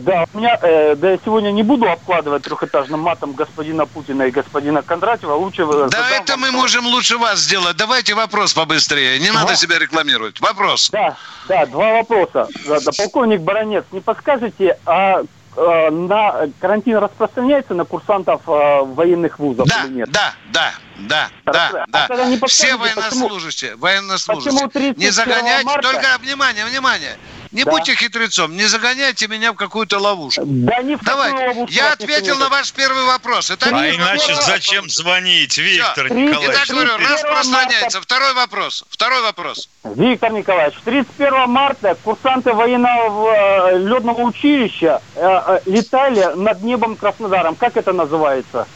Да, 0.00 0.24
у 0.32 0.38
меня, 0.38 0.58
э, 0.62 0.96
да 0.96 1.12
я 1.12 1.18
сегодня 1.24 1.52
не 1.52 1.62
буду 1.62 1.88
обкладывать 1.88 2.42
трехэтажным 2.42 3.00
матом 3.00 3.32
господина 3.32 3.86
Путина 3.86 4.24
и 4.24 4.30
господина 4.30 4.82
Кондратьева. 4.82 5.34
Лучше 5.34 5.64
Да, 5.88 6.10
это 6.10 6.36
мы 6.36 6.50
можем 6.50 6.86
лучше 6.86 7.18
вас 7.18 7.38
сделать. 7.40 7.76
Давайте 7.76 8.14
вопрос 8.14 8.52
побыстрее. 8.52 9.18
Не 9.20 9.28
ага. 9.28 9.40
надо 9.40 9.56
себя 9.56 9.78
рекламировать. 9.78 10.40
Вопрос. 10.40 10.90
Да, 10.90 11.16
да, 11.48 11.66
два 11.66 11.92
вопроса. 11.94 12.48
Да, 12.66 12.80
да, 12.80 12.90
полковник 12.96 13.42
Баранец, 13.42 13.84
не 13.92 14.00
подскажете, 14.00 14.76
а 14.86 15.22
э, 15.56 15.90
на 15.90 16.48
карантин 16.58 16.96
распространяется 16.96 17.74
на 17.74 17.84
курсантов 17.84 18.42
э, 18.48 18.80
военных 18.82 19.38
вузов 19.38 19.68
да, 19.68 19.84
или 19.84 19.92
нет? 19.92 20.10
Да, 20.10 20.34
да, 20.52 20.72
да, 20.98 21.28
да, 21.44 21.84
да. 21.88 22.08
А 22.08 22.46
Все 22.46 22.76
военнослужащие, 22.76 23.72
почему, 23.72 23.82
военнослужащие. 23.82 24.68
Почему 24.68 24.92
не 24.96 25.10
загонять, 25.10 25.64
марта... 25.64 25.92
только 25.92 26.18
внимание, 26.20 26.64
внимание. 26.64 27.16
Не 27.52 27.64
да. 27.64 27.70
будьте 27.72 27.94
хитрецом, 27.96 28.56
не 28.56 28.66
загоняйте 28.66 29.26
меня 29.26 29.52
в 29.52 29.56
какую-то 29.56 29.98
ловушку. 29.98 30.42
Да 30.44 30.82
не 30.82 30.96
в 30.96 31.02
Давайте. 31.02 31.48
Ловушку 31.48 31.72
Я 31.72 31.92
ответил 31.92 32.38
на 32.38 32.48
ваш 32.48 32.72
первый 32.72 33.04
вопрос. 33.04 33.50
Это 33.50 33.66
а 33.66 33.90
иначе 33.90 34.34
зачем 34.36 34.88
звонить, 34.88 35.58
Виктор 35.58 36.06
Все. 36.06 36.14
Николаевич? 36.14 36.56
Итак, 36.56 36.68
говорю, 36.68 36.96
распространяется. 36.96 37.98
Марта... 37.98 38.00
Второй 38.02 38.34
вопрос. 38.34 38.84
Второй 38.88 39.22
вопрос. 39.22 39.68
Виктор 39.82 40.32
Николаевич, 40.32 40.78
31 40.84 41.48
марта 41.48 41.96
курсанты 42.04 42.52
военного 42.52 43.70
э, 43.72 43.78
ледного 43.78 44.20
училища 44.22 45.00
э, 45.16 45.20
э, 45.20 45.60
летали 45.66 46.32
над 46.36 46.62
небом 46.62 46.96
Краснодаром. 46.96 47.56
Как 47.56 47.76
это 47.76 47.92
называется? 47.92 48.68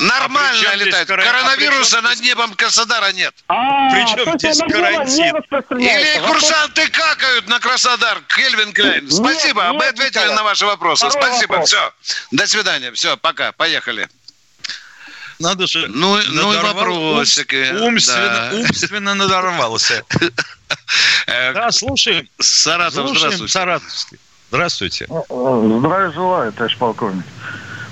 Нормально 0.00 0.70
а 0.72 0.76
летает. 0.76 1.08
Кор... 1.08 1.20
Коронавируса 1.20 1.98
а 1.98 2.02
над 2.02 2.20
небом 2.20 2.54
Краснодара 2.54 3.12
нет. 3.12 3.34
А, 3.48 3.90
Причем 3.90 4.38
здесь 4.38 4.58
карантин? 4.58 5.36
Или 5.78 6.26
курсанты 6.26 6.88
какают 6.88 7.48
на 7.48 7.60
Краснодар, 7.60 8.15
Кельвин 8.28 8.72
Клейн. 8.72 9.10
Спасибо, 9.10 9.62
нет, 9.62 9.74
мы 9.74 9.86
ответили 9.86 10.32
на 10.34 10.42
ваши 10.42 10.66
вопросы. 10.66 11.08
Второй 11.08 11.28
Спасибо, 11.28 11.52
вопрос. 11.52 11.68
все. 11.68 11.92
До 12.32 12.46
свидания, 12.46 12.92
все, 12.92 13.16
пока, 13.16 13.52
поехали. 13.52 14.08
Надо 15.38 15.66
же. 15.66 15.86
Ну, 15.88 16.18
ну 16.28 16.52
и 16.52 16.56
вопросики. 16.56 17.72
Умственно, 17.80 18.50
да. 18.50 18.56
умственно 18.56 19.14
надорвался. 19.14 20.02
Э, 21.28 21.52
да, 21.52 21.70
слушаем. 21.70 22.28
Саратов, 22.40 23.08
здравствуйте. 23.10 23.52
Саратовский. 23.52 24.18
Здравствуйте. 24.48 25.06
Здравия 25.06 26.10
желаю, 26.12 26.52
товарищ 26.52 26.76
полковник. 26.76 27.24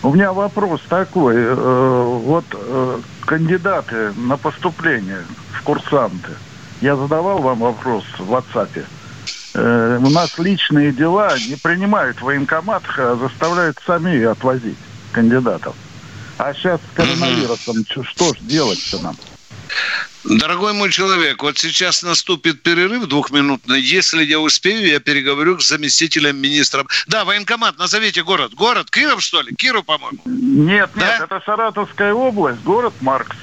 У 0.03 0.13
меня 0.13 0.33
вопрос 0.33 0.81
такой. 0.89 1.35
Э, 1.37 1.55
вот 1.55 2.45
э, 2.53 3.01
кандидаты 3.27 4.13
на 4.13 4.37
поступление 4.37 5.25
в 5.53 5.63
курсанты. 5.63 6.31
Я 6.81 6.97
задавал 6.97 7.39
вам 7.39 7.61
вопрос 7.61 8.05
в 8.19 8.33
WhatsApp. 8.33 8.85
У 9.55 10.11
нас 10.11 10.37
личные 10.39 10.93
дела 10.93 11.37
не 11.39 11.57
принимают 11.57 12.19
в 12.19 12.23
военкоматах, 12.23 12.99
а 12.99 13.17
заставляют 13.17 13.79
сами 13.87 14.23
отвозить 14.25 14.77
кандидатов. 15.13 15.77
А 16.39 16.53
сейчас 16.53 16.81
с 16.81 16.97
коронавирусом 16.97 17.77
угу. 17.81 18.05
что 18.05 18.35
ж 18.35 18.39
делать-то 18.41 18.99
нам? 18.99 19.17
Дорогой 20.25 20.73
мой 20.73 20.91
человек, 20.91 21.43
вот 21.43 21.59
сейчас 21.59 22.03
наступит 22.03 22.63
перерыв 22.63 23.07
двухминутный. 23.07 23.81
Если 23.81 24.25
я 24.25 24.41
успею, 24.41 24.87
я 24.87 24.99
переговорю 24.99 25.61
с 25.61 25.69
заместителем 25.69 26.39
министра. 26.39 26.85
Да, 27.07 27.27
военкомат, 27.27 27.77
назовите 27.77 28.23
город. 28.23 28.55
Город 28.55 28.91
Киров, 28.91 29.23
что 29.23 29.43
ли? 29.43 29.55
Киров, 29.55 29.85
по-моему. 29.85 30.19
Нет, 30.25 30.91
да? 30.95 31.07
нет, 31.07 31.21
это 31.25 31.43
Саратовская 31.45 32.15
область, 32.15 32.63
город 32.63 32.95
Маркс. 33.03 33.37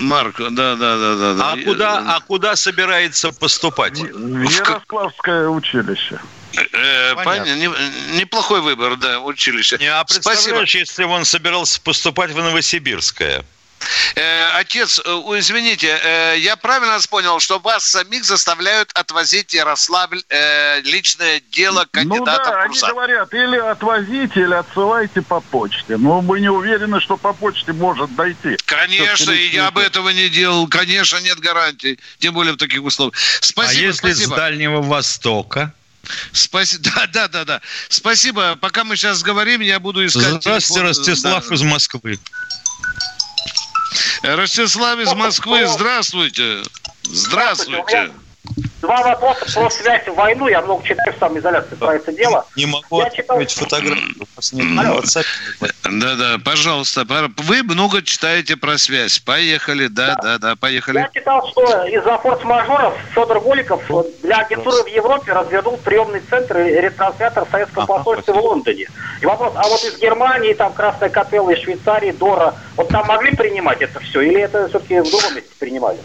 Марк, 0.00 0.36
да, 0.38 0.50
да, 0.50 0.76
да, 0.76 1.34
да. 1.34 1.52
А, 1.52 1.56
да. 1.56 1.62
куда, 1.64 2.16
а 2.16 2.20
куда 2.20 2.56
собирается 2.56 3.32
поступать? 3.32 3.98
В 3.98 4.42
Ярославское 4.42 5.48
училище. 5.48 6.20
Э, 6.72 7.14
Понятно. 7.24 7.54
Неплохой 8.14 8.60
выбор, 8.60 8.96
да, 8.96 9.20
училище. 9.20 9.76
Не, 9.78 9.86
а 9.86 10.04
представляешь, 10.04 10.42
Спасибо. 10.42 10.60
если 10.62 11.04
он 11.04 11.24
собирался 11.24 11.80
поступать 11.80 12.30
в 12.30 12.36
Новосибирское? 12.36 13.44
Э, 14.14 14.58
отец, 14.58 15.00
э, 15.04 15.10
извините, 15.38 15.98
э, 16.02 16.36
я 16.38 16.56
правильно 16.56 16.98
понял, 17.10 17.38
что 17.40 17.58
вас 17.58 17.84
самих 17.84 18.24
заставляют 18.24 18.90
отвозить 18.94 19.52
Ярославль 19.52 20.22
личное 20.84 21.42
дело 21.52 21.86
кандидата 21.90 22.42
ну, 22.44 22.50
да, 22.50 22.64
в 22.64 22.66
курса. 22.68 22.86
они 22.86 22.94
говорят, 22.94 23.34
или 23.34 23.56
отвозите, 23.56 24.40
или 24.40 24.54
отсылайте 24.54 25.22
по 25.22 25.40
почте. 25.40 25.96
Но 25.96 26.22
мы 26.22 26.40
не 26.40 26.48
уверены, 26.48 27.00
что 27.00 27.16
по 27.16 27.32
почте 27.32 27.72
может 27.72 28.14
дойти. 28.14 28.56
Конечно, 28.64 29.30
и 29.30 29.48
я 29.48 29.70
бы 29.70 29.82
этого 29.82 30.08
не 30.10 30.28
делал. 30.28 30.66
Конечно, 30.68 31.18
нет 31.18 31.38
гарантий, 31.38 31.98
тем 32.18 32.34
более 32.34 32.54
в 32.54 32.56
таких 32.56 32.82
условиях. 32.82 33.16
Спасибо, 33.40 33.80
а 33.80 33.86
если 33.86 34.12
спасибо. 34.12 34.34
с 34.34 34.36
Дальнего 34.36 34.82
Востока? 34.82 35.72
Спасибо. 36.32 36.84
Да, 36.96 37.06
да, 37.06 37.28
да, 37.28 37.44
да. 37.44 37.60
Спасибо. 37.88 38.56
Пока 38.56 38.84
мы 38.84 38.96
сейчас 38.96 39.22
говорим, 39.22 39.60
я 39.60 39.80
буду 39.80 40.04
искать. 40.06 40.42
Здравствуйте, 40.42 40.60
телефон. 40.60 40.82
Ростислав 40.82 41.48
да. 41.48 41.54
из 41.54 41.62
Москвы. 41.62 42.18
Ростислав 44.22 44.98
из 44.98 45.12
Москвы, 45.14 45.66
здравствуйте. 45.68 46.62
Здравствуйте. 47.04 48.10
Два 48.86 49.02
вопроса 49.02 49.44
про 49.52 49.68
связь 49.70 50.06
в 50.06 50.14
войну. 50.14 50.46
Я 50.46 50.62
много 50.62 50.84
читаю 50.84 51.12
в 51.12 51.18
самоизоляции 51.18 51.74
про 51.74 51.96
это 51.96 52.12
дело. 52.12 52.46
Не 52.56 52.66
могу 52.66 53.00
я 53.00 53.06
открыть 53.06 53.50
читал... 53.50 53.68
фотографию. 53.68 54.26
Да, 55.90 56.14
да, 56.14 56.38
пожалуйста. 56.44 57.04
Вы 57.38 57.62
много 57.64 58.02
читаете 58.02 58.56
про 58.56 58.78
связь. 58.78 59.18
Поехали, 59.18 59.88
да, 59.88 60.14
да, 60.14 60.22
да, 60.22 60.38
да 60.38 60.56
поехали. 60.56 60.98
Я 60.98 61.10
читал, 61.12 61.48
что 61.48 61.84
из-за 61.86 62.16
форс-мажоров 62.18 62.94
Федор 63.12 63.40
Голиков 63.40 63.82
для 64.22 64.36
агентуры 64.38 64.84
в 64.84 64.86
Европе 64.86 65.32
развернул 65.32 65.76
приемный 65.78 66.20
центр 66.30 66.58
и 66.58 66.80
ретранслятор 66.80 67.46
советского 67.50 67.86
посольства 67.86 68.34
в 68.34 68.38
Лондоне. 68.38 68.86
И 69.20 69.26
вопрос, 69.26 69.52
а 69.56 69.68
вот 69.68 69.82
из 69.82 69.98
Германии, 69.98 70.52
там 70.52 70.72
Красная 70.72 71.08
Капелла, 71.08 71.50
из 71.50 71.62
Швейцарии, 71.62 72.12
Дора, 72.12 72.54
вот 72.76 72.88
там 72.88 73.04
могли 73.06 73.34
принимать 73.34 73.82
это 73.82 73.98
все? 74.00 74.20
Или 74.20 74.42
это 74.42 74.68
все-таки 74.68 75.00
в 75.00 75.10
другом 75.10 75.34
месте 75.34 75.50
принимали? 75.58 75.98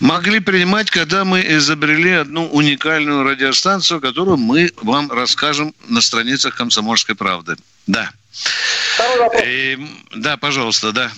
Могли 0.00 0.40
принимать, 0.40 0.90
когда 0.90 1.24
мы 1.24 1.44
изобрели 1.46 2.12
одну 2.12 2.46
уникальную 2.48 3.24
радиостанцию, 3.24 4.00
которую 4.00 4.36
мы 4.36 4.70
вам 4.76 5.10
расскажем 5.12 5.74
на 5.88 6.00
страницах 6.00 6.54
«Комсомольской 6.54 7.14
правды». 7.14 7.56
Да. 7.86 8.10
И, 9.44 9.78
да, 10.14 10.36
пожалуйста, 10.36 10.92
да. 10.92 11.10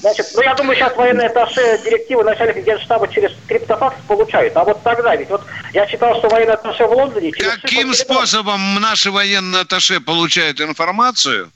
Значит, 0.00 0.26
ну 0.34 0.42
я 0.42 0.54
думаю, 0.54 0.76
сейчас 0.76 0.96
военные 0.96 1.28
атташе 1.28 1.80
директивы 1.84 2.24
начальника 2.24 2.60
генштаба 2.60 3.08
через 3.08 3.32
криптофакс 3.46 3.96
получают. 4.06 4.56
А 4.56 4.64
вот 4.64 4.82
тогда 4.82 5.14
ведь, 5.16 5.28
вот 5.28 5.44
я 5.72 5.86
читал, 5.86 6.18
что 6.18 6.28
военные 6.28 6.54
атташе 6.54 6.86
в 6.86 6.92
Лондоне... 6.92 7.32
Каким 7.32 7.94
способом 7.94 8.80
наши 8.80 9.10
военные 9.10 9.62
атташе 9.62 10.00
получают 10.00 10.60
информацию 10.60 11.50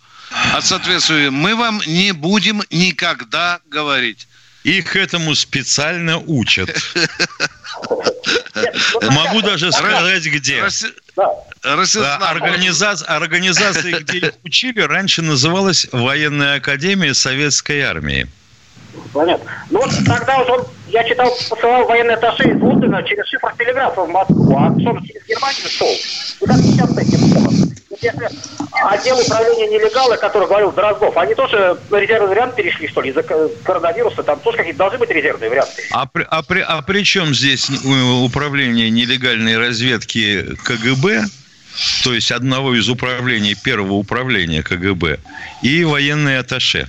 от 0.55 0.65
соответствия? 0.65 1.31
Мы 1.31 1.57
вам 1.57 1.81
не 1.87 2.12
будем 2.12 2.62
никогда 2.71 3.61
говорить. 3.67 4.29
Их 4.66 4.96
этому 4.96 5.37
специально 5.37 6.18
учат. 6.18 6.68
Могу 9.00 9.40
даже 9.40 9.70
сказать, 9.70 10.24
где. 10.26 10.61
Организация, 11.62 13.07
организация, 13.07 14.00
где 14.00 14.18
их 14.18 14.33
учили, 14.42 14.81
раньше 14.81 15.22
называлась 15.22 15.87
Военная 15.92 16.57
Академия 16.57 17.14
Советской 17.14 17.83
Армии. 17.83 18.26
Понятно. 19.12 19.48
Ну 19.70 19.83
вот 19.83 19.92
тогда 20.05 20.38
вот 20.38 20.50
он, 20.50 20.66
я 20.88 21.05
читал, 21.05 21.33
посылал 21.48 21.87
военный 21.87 22.14
атташе 22.14 22.48
из 22.48 22.61
Лондона 22.61 23.05
через 23.05 23.29
шифр 23.29 23.55
телеграфа 23.57 24.02
в 24.02 24.11
Москву, 24.11 24.59
а 24.59 24.72
что 24.81 24.98
через 25.07 25.24
Германию 25.29 25.68
шел. 25.68 25.94
И 26.40 26.44
как 26.44 26.57
сейчас 26.57 26.92
с 26.92 26.98
этим 26.98 27.31
если 28.00 28.28
отдел 28.72 29.18
управления 29.18 29.68
нелегалы, 29.68 30.16
который 30.16 30.48
говорил 30.48 30.72
Дроздов, 30.72 31.16
они 31.16 31.35
тоже 31.35 31.78
на 31.90 31.96
резервный 31.96 32.28
вариант 32.28 32.54
перешли, 32.54 32.88
что 32.88 33.00
ли, 33.00 33.11
из-за 33.11 33.22
коронавируса? 33.22 34.22
Там 34.22 34.40
тоже 34.40 34.59
какие-то 34.59 34.78
должны 34.78 34.98
быть 34.98 35.11
резервные 35.11 35.50
варианты. 35.50 35.82
А 35.90 36.06
при, 36.06 36.26
а, 36.28 36.42
при, 36.42 36.61
а 36.61 36.82
при 36.82 37.02
чем 37.02 37.35
здесь 37.35 37.68
управление 37.70 38.90
нелегальной 38.90 39.59
разведки 39.59 40.56
КГБ, 40.64 41.24
то 42.04 42.14
есть 42.14 42.32
одного 42.32 42.74
из 42.74 42.88
управлений, 42.88 43.54
первого 43.54 43.94
управления 43.94 44.62
КГБ, 44.62 45.18
и 45.62 45.85
военные 45.85 46.38
атташе? 46.38 46.88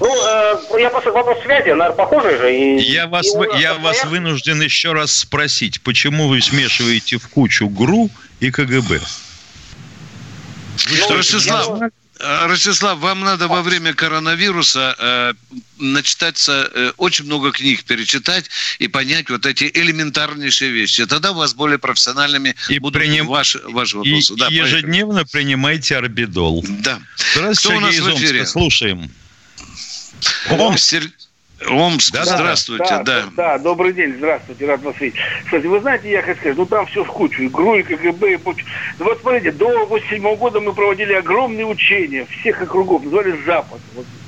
Ну, 0.00 0.08
э, 0.08 0.80
я 0.80 0.90
просто 0.90 1.12
вопрос 1.12 1.38
связи, 1.42 1.68
наверное, 1.68 1.92
похожий 1.92 2.36
же. 2.36 2.56
И, 2.56 2.80
я 2.90 3.06
вас, 3.06 3.26
и 3.26 3.60
я 3.60 3.74
вас 3.74 4.04
вынужден 4.04 4.60
еще 4.60 4.92
раз 4.92 5.12
спросить, 5.12 5.80
почему 5.82 6.28
вы 6.28 6.40
смешиваете 6.40 7.18
в 7.18 7.28
кучу 7.28 7.68
ГРУ 7.68 8.10
и 8.40 8.50
КГБ? 8.50 9.00
Что, 10.76 11.16
Ростислав, 11.16 11.82
э, 11.82 12.46
Ростислав, 12.46 12.98
вам 12.98 13.20
надо 13.20 13.48
во 13.48 13.62
время 13.62 13.94
коронавируса 13.94 14.94
э, 14.98 15.32
начитаться, 15.78 16.70
э, 16.72 16.92
очень 16.96 17.24
много 17.26 17.52
книг 17.52 17.84
перечитать 17.84 18.46
и 18.78 18.88
понять 18.88 19.30
вот 19.30 19.46
эти 19.46 19.70
элементарнейшие 19.72 20.70
вещи. 20.70 21.06
Тогда 21.06 21.32
у 21.32 21.34
вас 21.34 21.54
более 21.54 21.78
профессиональными 21.78 22.54
и 22.68 22.78
будут 22.78 23.00
приним... 23.00 23.26
ваши, 23.26 23.60
ваши 23.64 23.96
вопросы. 23.96 24.34
И 24.34 24.36
да, 24.36 24.48
ежедневно 24.48 25.24
поехали. 25.24 25.32
принимайте 25.32 25.96
орбидол. 25.96 26.64
Да. 26.68 27.00
Здравствуйте, 27.34 27.68
Кто 27.68 27.76
у 27.76 27.80
нас 27.80 27.94
Сергей 27.94 28.12
в 28.12 28.18
эфире? 28.18 28.46
Слушаем. 28.46 29.10
Ом, 30.50 30.78
Сер... 30.78 31.10
Омск, 31.70 32.12
да, 32.12 32.24
здравствуйте, 32.24 32.84
да, 32.88 33.02
да. 33.02 33.22
Да, 33.36 33.58
добрый 33.58 33.92
день, 33.92 34.14
здравствуйте, 34.16 34.66
рад 34.66 34.82
вас 34.82 34.98
видеть. 35.00 35.18
Кстати, 35.44 35.66
вы 35.66 35.80
знаете, 35.80 36.10
я 36.10 36.22
хочу 36.22 36.38
сказать, 36.40 36.58
ну 36.58 36.66
там 36.66 36.86
все 36.86 37.04
в 37.04 37.08
кучу, 37.08 37.42
и 37.42 37.48
ГРУ, 37.48 37.76
и 37.76 37.82
КГБ, 37.82 38.32
и 38.32 38.36
кучу. 38.36 38.64
Ну 38.98 39.04
вот 39.06 39.20
смотрите, 39.20 39.52
до 39.52 39.86
87 39.86 40.36
года 40.36 40.60
мы 40.60 40.72
проводили 40.72 41.12
огромные 41.14 41.66
учения 41.66 42.26
всех 42.40 42.62
округов, 42.62 43.04
называли 43.04 43.36
Запад. 43.44 43.80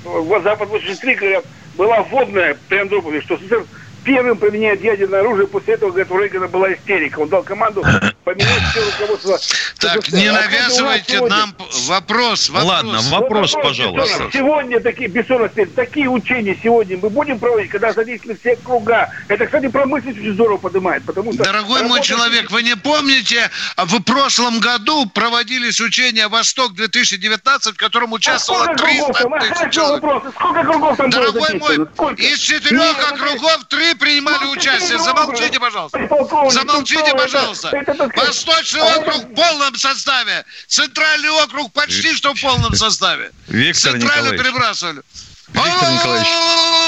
Вот, 0.04 0.42
Запад 0.42 0.68
83, 0.68 1.14
говорят, 1.14 1.44
была 1.76 2.02
вводная 2.02 2.56
при 2.68 2.78
Андропове, 2.78 3.20
что 3.20 3.36
СССР 3.36 3.64
первым 4.04 4.36
применяет 4.38 4.82
ядерное 4.82 5.20
оружие. 5.20 5.46
После 5.48 5.74
этого, 5.74 5.90
говорит, 5.90 6.10
у 6.10 6.18
Рейгана 6.18 6.48
была 6.48 6.72
истерика. 6.72 7.20
Он 7.20 7.28
дал 7.28 7.42
команду 7.42 7.82
поменять 8.24 8.62
все 8.70 8.80
руководство. 8.80 9.38
Так, 9.78 10.08
не 10.12 10.32
навязывайте 10.32 11.20
нам 11.20 11.54
вопрос, 11.86 12.48
вопрос. 12.48 12.64
Ладно, 12.64 13.00
вопрос, 13.10 13.52
пожалуйста. 13.52 14.30
Сегодня 14.32 14.80
такие, 14.80 15.08
Бессонов, 15.08 15.52
такие 15.76 16.08
учения 16.08 16.58
сегодня 16.62 16.98
мы 17.00 17.10
будем 17.10 17.38
проводить, 17.38 17.70
когда 17.70 17.92
задействованы 17.92 18.38
все 18.38 18.56
круга. 18.56 19.10
Это, 19.28 19.46
кстати, 19.46 19.68
промышленность 19.68 20.18
очень 20.18 20.32
здорово 20.32 20.56
поднимает. 20.56 21.04
Потому 21.04 21.32
что 21.32 21.44
Дорогой 21.44 21.82
мой 21.82 22.00
человек, 22.00 22.50
вы 22.50 22.62
не 22.62 22.76
помните, 22.76 23.50
в 23.76 24.00
прошлом 24.02 24.60
году 24.60 25.06
проводились 25.06 25.80
учения 25.80 26.28
«Восток-2019», 26.28 27.72
в 27.72 27.76
котором 27.76 28.12
участвовало 28.12 28.64
а 28.64 28.74
300 28.74 29.12
тысяч 29.12 29.74
человек. 29.74 30.24
Сколько 30.34 30.62
кругов 30.64 30.96
там 30.96 31.10
Дорогой 31.10 31.54
мой, 31.58 31.76
из 32.16 32.38
четырех 32.38 33.12
округов 33.12 33.64
три 33.68 33.94
принимали 33.94 34.46
участие. 34.46 34.98
Замолчите, 34.98 35.60
пожалуйста. 35.60 36.08
Замолчите, 36.50 37.12
пожалуйста. 37.12 37.70
Восточный 38.16 38.80
округ 38.82 39.24
в 39.24 39.34
полном 39.34 39.74
составе. 39.76 40.44
Центральный 40.68 41.30
округ 41.30 41.72
почти 41.72 42.14
что 42.14 42.34
в 42.34 42.40
полном 42.40 42.74
составе. 42.74 43.30
Виктор 43.48 43.92
Центрально 43.92 44.04
Николаевич. 44.32 44.40
перебрасывали. 44.42 45.02
Виктор 45.48 45.90
Николаевич, 45.92 46.28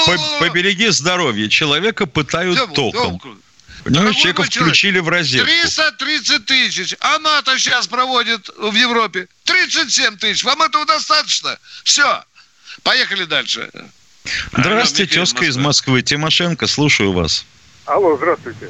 по- 0.05 0.39
побереги 0.39 0.87
здоровье. 0.89 1.49
Человека 1.49 2.05
пытают 2.05 2.57
Тём, 2.57 2.73
током. 2.73 3.19
Понимаешь, 3.19 3.43
Дорогой 3.83 4.15
человека 4.15 4.43
включили 4.43 4.99
в 4.99 5.07
розетку. 5.07 5.45
330 5.45 6.45
тысяч. 6.45 6.95
А 6.99 7.19
НАТО 7.19 7.57
сейчас 7.57 7.87
проводит 7.87 8.49
в 8.57 8.73
Европе 8.73 9.27
37 9.45 10.17
тысяч. 10.17 10.43
Вам 10.43 10.61
этого 10.61 10.85
достаточно? 10.85 11.57
Все. 11.83 12.23
Поехали 12.83 13.23
дальше. 13.25 13.69
Здравствуйте, 14.51 15.13
тезка 15.13 15.45
из. 15.45 15.55
Москвы. 15.55 16.01
Тимошенко, 16.01 16.67
слушаю 16.67 17.13
вас. 17.13 17.45
Алло, 17.85 18.17
здравствуйте. 18.17 18.69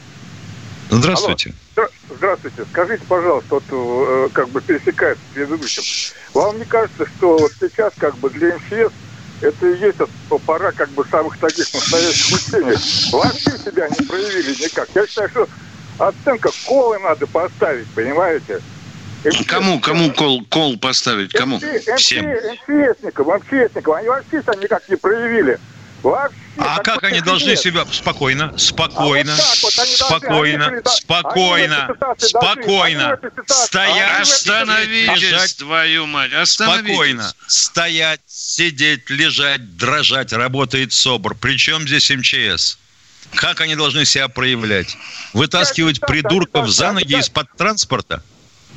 Здравствуйте. 0.89 1.53
Здра- 1.75 1.89
Здравствуйте. 2.09 2.63
Скажите, 2.69 3.05
пожалуйста, 3.05 3.55
вот 3.55 3.63
э, 3.71 4.29
как 4.33 4.49
бы 4.49 4.61
пересекается 4.61 5.23
с 5.29 5.33
предыдущим. 5.33 5.83
Вам 6.33 6.57
не 6.59 6.65
кажется, 6.65 7.05
что 7.17 7.39
вот 7.39 7.51
сейчас 7.59 7.93
как 7.97 8.17
бы 8.17 8.29
для 8.29 8.55
МЧС 8.55 8.93
это 9.41 9.67
и 9.67 9.77
есть 9.79 9.97
пора 10.45 10.71
как 10.71 10.91
бы 10.93 11.03
самых 11.11 11.37
таких 11.37 11.71
настоящих 11.73 12.37
учений. 12.37 12.77
Вообще 13.11 13.51
себя 13.65 13.87
не 13.89 14.07
проявили 14.07 14.63
никак. 14.63 14.89
Я 14.95 15.05
считаю, 15.07 15.29
что 15.29 15.47
оценка 15.99 16.49
колы 16.65 16.99
надо 16.99 17.27
поставить, 17.27 17.87
понимаете? 17.89 18.61
МЧС 19.25 19.45
Кому, 19.47 19.79
кому 19.81 20.13
кол, 20.13 20.45
кол 20.49 20.79
поставить? 20.79 21.33
Кому? 21.33 21.57
МЧ- 21.57 21.95
Всем. 21.97 22.25
МЧСникам, 22.25 23.27
МЧСникам. 23.27 23.93
Они 23.93 24.07
вообще 24.07 24.41
себя 24.41 24.55
никак 24.61 24.87
не 24.89 24.95
проявили. 24.95 25.59
Вообще. 26.03 26.37
А 26.57 26.79
как 26.83 27.03
они 27.03 27.21
должны 27.21 27.49
нет. 27.51 27.59
себя... 27.59 27.85
Спокойно, 27.91 28.57
спокойно, 28.57 29.33
А 29.33 29.37
вот 29.37 29.45
так 29.47 29.61
вот 29.63 29.79
они 29.79 29.95
должны- 29.97 30.17
спокойно, 30.17 30.67
они 30.67 30.81
спокойно, 30.87 31.85
они 31.85 31.97
должны- 31.99 32.27
спокойно. 32.29 33.13
они 33.13 33.29
ситуации- 33.31 33.65
Стоять, 33.67 34.21
Остановитесь, 34.21 35.21
лежать, 35.21 35.57
твою 35.57 36.05
мать. 36.07 36.33
Остановитесь. 36.33 36.87
спокойно. 36.93 37.33
Стоять, 37.47 38.21
сидеть, 38.27 39.09
лежать, 39.09 39.77
дрожать. 39.77 40.33
Работает 40.33 40.93
СОБР. 40.93 41.35
Причем 41.35 41.87
здесь 41.87 42.09
МЧС? 42.09 42.77
Как 43.35 43.61
они 43.61 43.75
должны 43.75 44.05
себя 44.05 44.27
проявлять? 44.29 44.95
Вытаскивать 45.33 45.99
придурков 45.99 46.69
за 46.69 46.91
ноги 46.93 47.19
из-под 47.19 47.47
транспорта? 47.57 48.23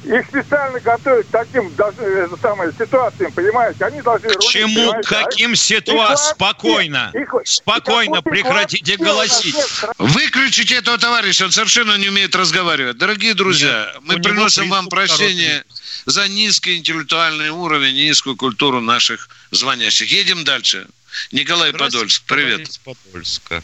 Их 0.02 0.26
специально 0.28 0.80
готовят 0.80 1.26
к 1.26 1.30
таким 1.30 1.74
должны, 1.74 2.02
э, 2.02 2.28
самое, 2.40 2.72
ситуациям, 2.78 3.32
понимаете? 3.32 3.84
Они 3.84 4.00
должны... 4.00 4.28
К 4.28 4.34
рулить, 4.36 4.50
чему, 4.50 4.74
понимаете? 4.74 5.08
каким 5.08 5.52
Их 5.52 5.58
ситуациям? 5.58 6.34
Спокойно, 6.36 7.10
их- 7.12 7.34
спокойно, 7.44 8.16
их 8.16 8.24
прекратите 8.24 8.96
нас 8.96 9.06
голосить. 9.06 9.56
Выключите 9.98 10.76
этого 10.76 10.96
товарища, 10.96 11.44
он 11.44 11.50
совершенно 11.50 11.98
не 11.98 12.08
умеет 12.08 12.34
разговаривать. 12.34 12.96
Дорогие 12.96 13.34
друзья, 13.34 13.92
Нет, 13.94 14.02
мы 14.04 14.20
приносим 14.20 14.70
вам 14.70 14.88
прощение 14.88 15.64
за 16.06 16.28
низкий 16.28 16.78
интеллектуальный 16.78 17.50
уровень 17.50 17.96
и 17.96 18.06
низкую 18.06 18.36
культуру 18.36 18.80
наших 18.80 19.28
звонящих. 19.50 20.10
Едем 20.10 20.44
дальше. 20.44 20.86
Николай 21.30 21.72
Подольск, 21.74 22.22
привет. 22.26 22.60
Из 22.60 22.78
Подольска. 22.78 23.62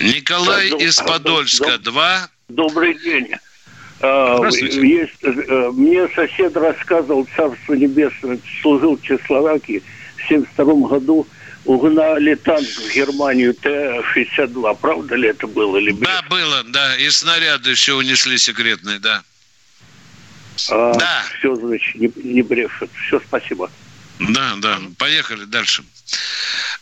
Николай 0.00 0.70
Да, 0.70 0.76
из 0.76 0.96
Подольска, 0.96 1.78
два. 1.78 2.28
Добрый 2.48 2.94
день. 2.98 3.34
А, 4.00 4.36
Здравствуйте. 4.38 4.86
Есть, 4.86 5.14
э, 5.22 5.70
мне 5.72 6.08
сосед 6.14 6.56
рассказывал, 6.56 7.26
Царство 7.36 7.74
Небесное, 7.74 8.38
служил 8.60 8.96
в 8.96 9.02
Чехословакии. 9.02 9.82
В 10.16 10.24
1972 10.28 10.88
году 10.88 11.26
угнали 11.64 12.34
танк 12.34 12.66
в 12.66 12.94
Германию 12.94 13.54
Т-62. 13.54 14.76
Правда 14.80 15.14
ли 15.14 15.28
это 15.28 15.46
было? 15.46 15.76
Или? 15.78 15.92
Да, 15.92 16.22
было, 16.28 16.62
да. 16.64 16.96
И 16.96 17.08
снаряды 17.10 17.70
еще 17.70 17.94
унесли 17.94 18.38
секретные, 18.38 18.98
да. 18.98 19.22
А, 20.70 20.94
Да. 20.94 21.24
Все, 21.38 21.54
значит, 21.56 21.94
не, 21.96 22.10
не 22.22 22.42
брешет. 22.42 22.90
Все, 23.06 23.20
спасибо. 23.20 23.70
Да, 24.18 24.54
да. 24.58 24.80
Поехали 24.98 25.44
дальше. 25.44 25.84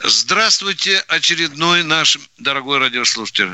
Здравствуйте, 0.01 1.03
очередной 1.09 1.83
наш 1.83 2.19
дорогой 2.39 2.79
радиослушатель. 2.79 3.51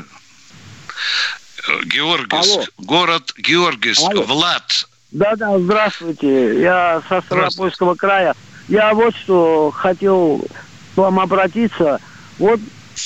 Георгис, 1.85 2.55
Алло. 2.55 2.65
город 2.77 3.33
Георгис, 3.37 3.99
Алло. 3.99 4.23
Влад. 4.23 4.87
Да-да, 5.11 5.59
здравствуйте. 5.59 6.61
Я 6.61 7.01
со 7.09 7.21
Ставропольского 7.21 7.95
края. 7.95 8.33
Я 8.67 8.93
вот 8.93 9.15
что 9.15 9.71
хотел 9.71 10.45
к 10.95 10.97
вам 10.97 11.19
обратиться. 11.19 11.99
Вот 12.39 12.59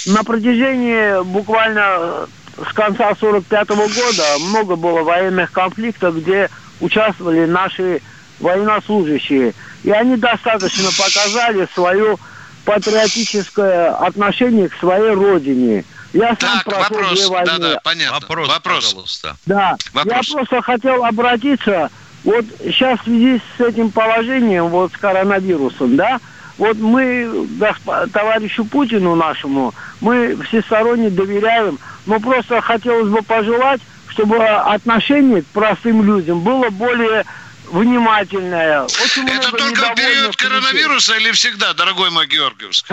на 0.05 0.23
протяжении 0.23 1.23
буквально 1.23 2.27
с 2.57 2.73
конца 2.73 3.13
45 3.19 3.69
года 3.69 4.37
много 4.39 4.75
было 4.75 5.01
военных 5.01 5.51
конфликтов, 5.51 6.17
где 6.17 6.49
участвовали 6.79 7.45
наши 7.45 8.01
военнослужащие. 8.39 9.53
И 9.83 9.91
они 9.91 10.17
достаточно 10.17 10.89
показали 10.97 11.67
свое 11.73 12.17
патриотическое 12.65 13.89
отношение 13.95 14.69
к 14.69 14.75
своей 14.75 15.11
родине. 15.11 15.85
Я 16.15 16.29
сам 16.29 16.37
Так, 16.37 16.63
прошел 16.63 16.81
вопрос. 16.95 17.19
две 17.19 17.27
войны. 17.27 17.45
Да, 17.45 17.57
да, 17.57 17.79
понятно. 17.83 18.19
Вопрос, 18.21 18.47
Вопрос. 18.47 18.85
пожалуйста. 18.85 19.37
Да, 19.45 19.75
Вопрос. 19.91 20.27
я 20.29 20.33
просто 20.33 20.61
хотел 20.61 21.03
обратиться, 21.03 21.89
вот 22.23 22.45
сейчас 22.63 22.99
в 23.01 23.03
связи 23.03 23.41
с 23.57 23.61
этим 23.61 23.91
положением, 23.91 24.69
вот 24.69 24.93
с 24.93 24.97
коронавирусом, 24.97 25.97
да, 25.97 26.19
вот 26.57 26.77
мы 26.77 27.25
госп- 27.59 28.09
товарищу 28.13 28.63
Путину 28.63 29.15
нашему, 29.15 29.73
мы 29.99 30.37
всесторонне 30.43 31.09
доверяем, 31.09 31.77
но 32.05 32.19
просто 32.21 32.61
хотелось 32.61 33.09
бы 33.09 33.21
пожелать, 33.21 33.81
чтобы 34.07 34.37
отношение 34.37 35.41
к 35.41 35.47
простым 35.47 36.01
людям 36.05 36.39
было 36.39 36.69
более 36.69 37.25
внимательное. 37.65 38.83
Очень 38.83 39.27
Это 39.27 39.51
только 39.51 39.91
в 39.91 39.95
период 39.95 40.27
людей. 40.27 40.47
коронавируса 40.49 41.15
или 41.17 41.31
всегда, 41.31 41.73
дорогой 41.73 42.09
мой 42.09 42.25
Георгиевск? 42.27 42.87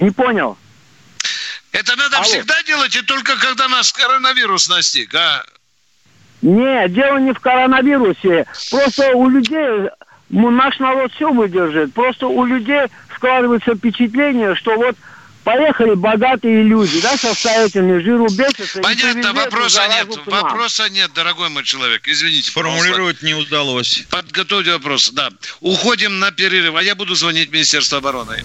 Не 0.00 0.10
понял. 0.10 0.58
Это 1.76 1.94
надо 1.94 2.16
Алло. 2.16 2.24
всегда 2.24 2.62
делать 2.62 2.96
и 2.96 3.02
только 3.02 3.36
когда 3.36 3.68
нас 3.68 3.92
коронавирус 3.92 4.66
настиг, 4.70 5.14
а? 5.14 5.44
Не, 6.40 6.88
дело 6.88 7.18
не 7.18 7.32
в 7.34 7.40
коронавирусе. 7.40 8.46
Просто 8.70 9.10
у 9.10 9.28
людей, 9.28 9.90
наш 10.30 10.78
народ 10.78 11.12
все 11.12 11.30
выдержит. 11.30 11.92
Просто 11.92 12.28
у 12.28 12.46
людей 12.46 12.86
складывается 13.14 13.74
впечатление, 13.74 14.54
что 14.54 14.74
вот 14.76 14.96
поехали 15.44 15.94
богатые 15.94 16.62
люди, 16.62 16.98
да, 17.02 17.14
состоятельные, 17.18 18.00
жиру 18.00 18.26
бесятся. 18.30 18.80
Понятно, 18.80 19.34
вопроса 19.34 19.86
нет. 19.86 20.08
Вопроса 20.24 20.88
нет, 20.88 21.12
дорогой 21.12 21.50
мой 21.50 21.64
человек. 21.64 22.08
Извините, 22.08 22.52
пожалуйста. 22.52 22.84
Сформулировать 22.84 23.22
не 23.22 23.34
удалось. 23.34 24.06
Подготовьте 24.08 24.72
вопрос. 24.72 25.10
Да. 25.10 25.28
Уходим 25.60 26.20
на 26.20 26.32
перерыв. 26.32 26.74
А 26.74 26.82
я 26.82 26.94
буду 26.94 27.14
звонить 27.14 27.50
в 27.50 27.52
Министерство 27.52 27.98
обороны. 27.98 28.44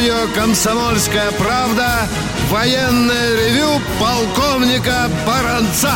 Радио 0.00 0.32
«Комсомольская 0.34 1.30
правда» 1.32 2.08
военное 2.48 3.36
ревю 3.36 3.82
полковника 4.00 5.10
Баранца. 5.26 5.94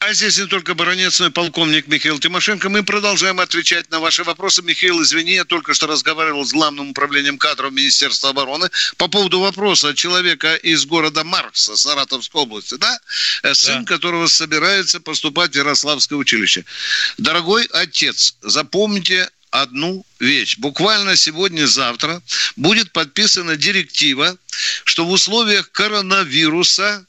А 0.00 0.12
здесь 0.12 0.38
не 0.38 0.46
только 0.46 0.74
баронец, 0.74 1.20
но 1.20 1.26
и 1.26 1.30
полковник 1.30 1.86
Михаил 1.86 2.18
Тимошенко. 2.18 2.68
Мы 2.68 2.82
продолжаем 2.82 3.38
отвечать 3.38 3.90
на 3.92 4.00
ваши 4.00 4.24
вопросы. 4.24 4.60
Михаил, 4.62 5.00
извини, 5.00 5.34
я 5.34 5.44
только 5.44 5.72
что 5.72 5.86
разговаривал 5.86 6.44
с 6.44 6.52
главным 6.52 6.90
управлением 6.90 7.38
кадров 7.38 7.72
Министерства 7.72 8.30
обороны 8.30 8.68
по 8.96 9.06
поводу 9.06 9.38
вопроса 9.38 9.94
человека 9.94 10.56
из 10.56 10.84
города 10.84 11.22
Маркса, 11.22 11.76
Саратовской 11.76 12.42
области, 12.42 12.74
да? 12.74 12.98
Э, 13.44 13.54
Сын 13.54 13.84
которого 13.84 14.26
собирается 14.26 14.98
поступать 14.98 15.52
в 15.52 15.56
Ярославское 15.56 16.18
училище. 16.18 16.64
Дорогой 17.18 17.66
отец, 17.72 18.34
запомните 18.42 19.30
одну 19.54 20.04
вещь. 20.18 20.58
Буквально 20.58 21.14
сегодня-завтра 21.14 22.20
будет 22.56 22.90
подписана 22.92 23.56
директива, 23.56 24.36
что 24.84 25.04
в 25.04 25.10
условиях 25.10 25.70
коронавируса 25.70 27.06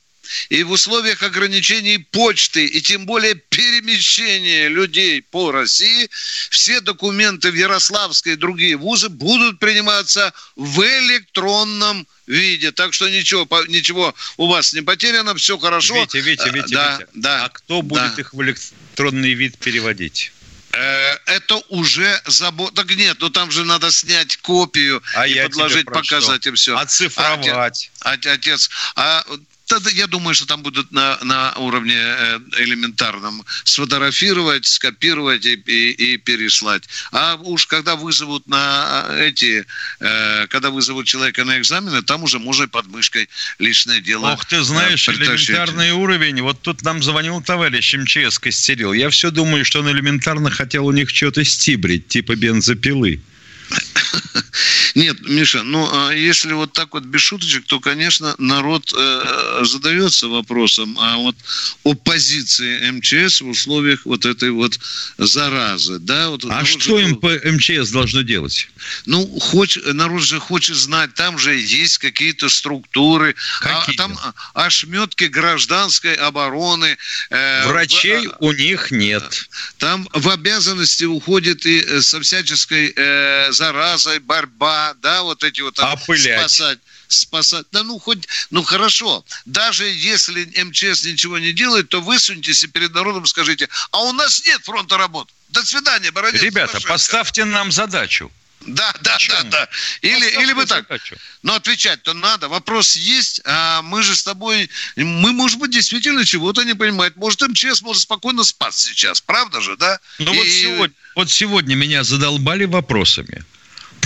и 0.50 0.64
в 0.64 0.72
условиях 0.72 1.24
ограничений 1.24 1.98
почты, 1.98 2.66
и 2.66 2.82
тем 2.82 3.06
более 3.08 3.36
перемещения 3.36 4.68
людей 4.68 5.24
по 5.24 5.52
России, 5.52 6.08
все 6.52 6.82
документы 6.82 7.52
в 7.52 7.56
Ярославской 7.56 8.34
и 8.34 8.36
другие 8.36 8.76
вузы 8.76 9.10
будут 9.10 9.60
приниматься 9.60 10.32
в 10.56 10.82
электронном 10.82 12.08
виде. 12.28 12.72
Так 12.72 12.94
что 12.94 13.10
ничего, 13.10 13.48
ничего 13.68 14.14
у 14.38 14.48
вас 14.48 14.74
не 14.74 14.82
потеряно, 14.82 15.34
все 15.36 15.58
хорошо. 15.58 15.96
Витя, 15.96 16.18
Витя, 16.18 16.50
Витя, 16.50 16.74
да, 16.74 16.98
Витя. 17.00 17.10
Да, 17.16 17.46
а 17.46 17.50
кто 17.50 17.82
будет 17.82 18.16
да. 18.16 18.22
их 18.22 18.34
в 18.34 18.42
электронный 18.44 19.34
вид 19.34 19.58
переводить? 19.58 20.32
Э, 20.76 21.18
это 21.26 21.56
уже 21.70 22.22
забота. 22.26 22.76
Так 22.76 22.96
нет, 22.96 23.18
ну 23.20 23.30
там 23.30 23.52
же 23.52 23.64
надо 23.64 23.92
снять 23.92 24.38
копию 24.38 25.02
а 25.16 25.28
и 25.28 25.42
подложить, 25.42 25.86
показать 25.86 26.46
им 26.48 26.56
все. 26.56 26.78
Оцифровать. 26.78 27.92
Отец, 28.02 28.70
а 28.96 29.24
Тогда 29.24 29.46
я 29.94 30.08
думаю, 30.08 30.36
что 30.36 30.46
там 30.46 30.62
будут 30.62 30.92
на, 30.92 31.18
на 31.24 31.54
уровне 31.56 31.96
э, 31.98 32.40
элементарном 32.60 33.44
сфотографировать, 33.64 34.66
скопировать 34.66 35.46
и, 35.46 35.54
и, 35.54 35.92
и 35.92 36.18
переслать. 36.18 36.84
А 37.12 37.36
уж 37.36 37.66
когда 37.66 37.96
вызовут 37.96 38.48
на 38.48 39.08
эти, 39.20 39.66
э, 40.00 40.48
когда 40.48 40.70
вызовут 40.70 41.08
человека 41.08 41.44
на 41.46 41.58
экзамены, 41.60 42.02
там 42.04 42.24
уже 42.24 42.40
можно 42.40 42.68
под 42.68 42.88
мышкой 42.88 43.30
личное 43.60 44.02
дело. 44.02 44.34
Ох, 44.34 44.46
ты 44.46 44.62
знаешь, 44.64 45.10
элементарный 45.10 45.92
уровень. 45.92 46.42
Вот 46.42 46.62
тут 46.62 46.84
нам 46.84 47.02
звонил 47.02 47.42
товарищ 47.42 47.96
МЧС 47.96 48.40
Костерил. 48.40 48.94
Я 48.94 49.10
все 49.10 49.32
думаю, 49.32 49.66
что 49.66 49.80
он 49.80 49.90
элементарно 49.90 50.52
хотел 50.52 50.86
у 50.86 50.92
них 50.92 51.10
что-то 51.10 51.44
стибрить, 51.44 52.08
типа 52.08 52.36
бензопилы. 52.36 53.22
Нет, 54.96 55.18
Миша, 55.28 55.64
ну, 55.64 55.90
а 55.92 56.12
если 56.12 56.54
вот 56.54 56.74
так 56.74 56.94
вот 56.94 57.04
без 57.04 57.22
шуточек, 57.22 57.66
то, 57.66 57.80
конечно, 57.80 58.36
народ 58.38 58.94
э, 58.96 59.62
задается 59.64 60.28
вопросом, 60.28 60.98
а 61.00 61.18
вот 61.18 61.36
о 61.84 61.94
позиции 61.94 62.90
МЧС 62.92 63.42
в 63.42 63.50
условиях 63.50 64.06
вот 64.06 64.26
этой 64.26 64.52
вот 64.52 64.80
заразы, 65.18 66.00
да? 66.00 66.30
Вот, 66.30 66.46
а 66.46 66.64
что 66.64 66.98
же, 66.98 67.10
им 67.10 67.16
по 67.18 67.30
МЧС 67.30 67.90
должно 67.90 68.22
делать? 68.22 68.70
Ну, 69.06 69.26
хоть, 69.40 69.78
народ 69.86 70.24
же 70.24 70.40
хочет 70.40 70.78
знать, 70.78 71.14
там 71.14 71.38
же 71.38 71.56
есть 71.56 71.98
какие-то 71.98 72.50
структуры, 72.50 73.36
а, 73.62 73.86
там 73.98 74.18
ошметки 74.54 75.26
гражданской 75.26 76.14
обороны. 76.16 76.98
Э, 77.30 77.68
Врачей 77.68 78.28
в, 78.28 78.36
у 78.40 78.52
них 78.54 78.92
нет. 78.92 79.50
Там 79.78 80.08
в 80.14 80.30
обязанности 80.30 81.04
уходит 81.04 81.66
и 81.66 81.80
э, 81.80 82.02
со 82.02 82.22
всяческой 82.22 82.94
э, 82.96 83.52
заразой 83.56 84.20
борьба, 84.20 84.94
да, 85.02 85.24
вот 85.24 85.44
эти 85.44 85.62
вот 85.62 85.76
там, 85.76 85.98
спасать 85.98 86.80
спасать. 87.08 87.66
Да 87.72 87.84
ну 87.84 88.00
хоть, 88.00 88.28
ну 88.50 88.64
хорошо, 88.64 89.26
даже 89.46 89.86
если 89.86 90.46
МЧС 90.64 91.06
ничего 91.06 91.38
не 91.38 91.54
делает, 91.54 91.90
то 91.90 92.02
высуньтесь 92.02 92.64
и 92.64 92.68
перед 92.68 92.94
народом 92.94 93.26
скажите, 93.26 93.70
а 93.92 94.04
у 94.04 94.14
нас 94.14 94.44
нет 94.46 94.62
фронта 94.64 94.98
работ. 94.98 95.30
До 95.50 95.64
свидания, 95.64 96.12
Бородин. 96.12 96.42
Ребята, 96.42 96.80
поставьте 96.82 97.46
нам 97.46 97.72
задачу. 97.72 98.32
Да, 98.62 98.94
да, 99.02 99.18
да, 99.30 99.44
да. 99.44 99.70
Или, 100.02 100.42
или 100.42 100.54
бы 100.54 100.66
так. 100.66 100.88
Задачу. 100.88 101.16
Но 101.44 101.56
отвечать-то 101.56 102.14
надо. 102.14 102.48
Вопрос 102.48 102.96
есть, 102.96 103.42
а 103.46 103.82
мы 103.84 104.02
же 104.02 104.16
с 104.16 104.24
тобой, 104.24 104.70
мы, 104.96 105.34
может 105.34 105.60
быть, 105.60 105.72
действительно 105.72 106.26
чего-то 106.26 106.64
не 106.64 106.74
понимаем. 106.74 107.14
Может, 107.16 107.42
МЧС 107.42 107.82
может 107.82 108.02
спокойно 108.02 108.44
спать 108.44 108.74
сейчас, 108.74 109.22
правда 109.22 109.62
же, 109.62 109.78
да? 109.78 110.00
Ну 110.18 110.34
и... 110.34 110.38
вот, 110.38 110.48
сегодня, 110.48 110.96
вот 111.16 111.32
сегодня 111.32 111.76
меня 111.76 112.04
задолбали 112.04 112.66
вопросами 112.66 113.46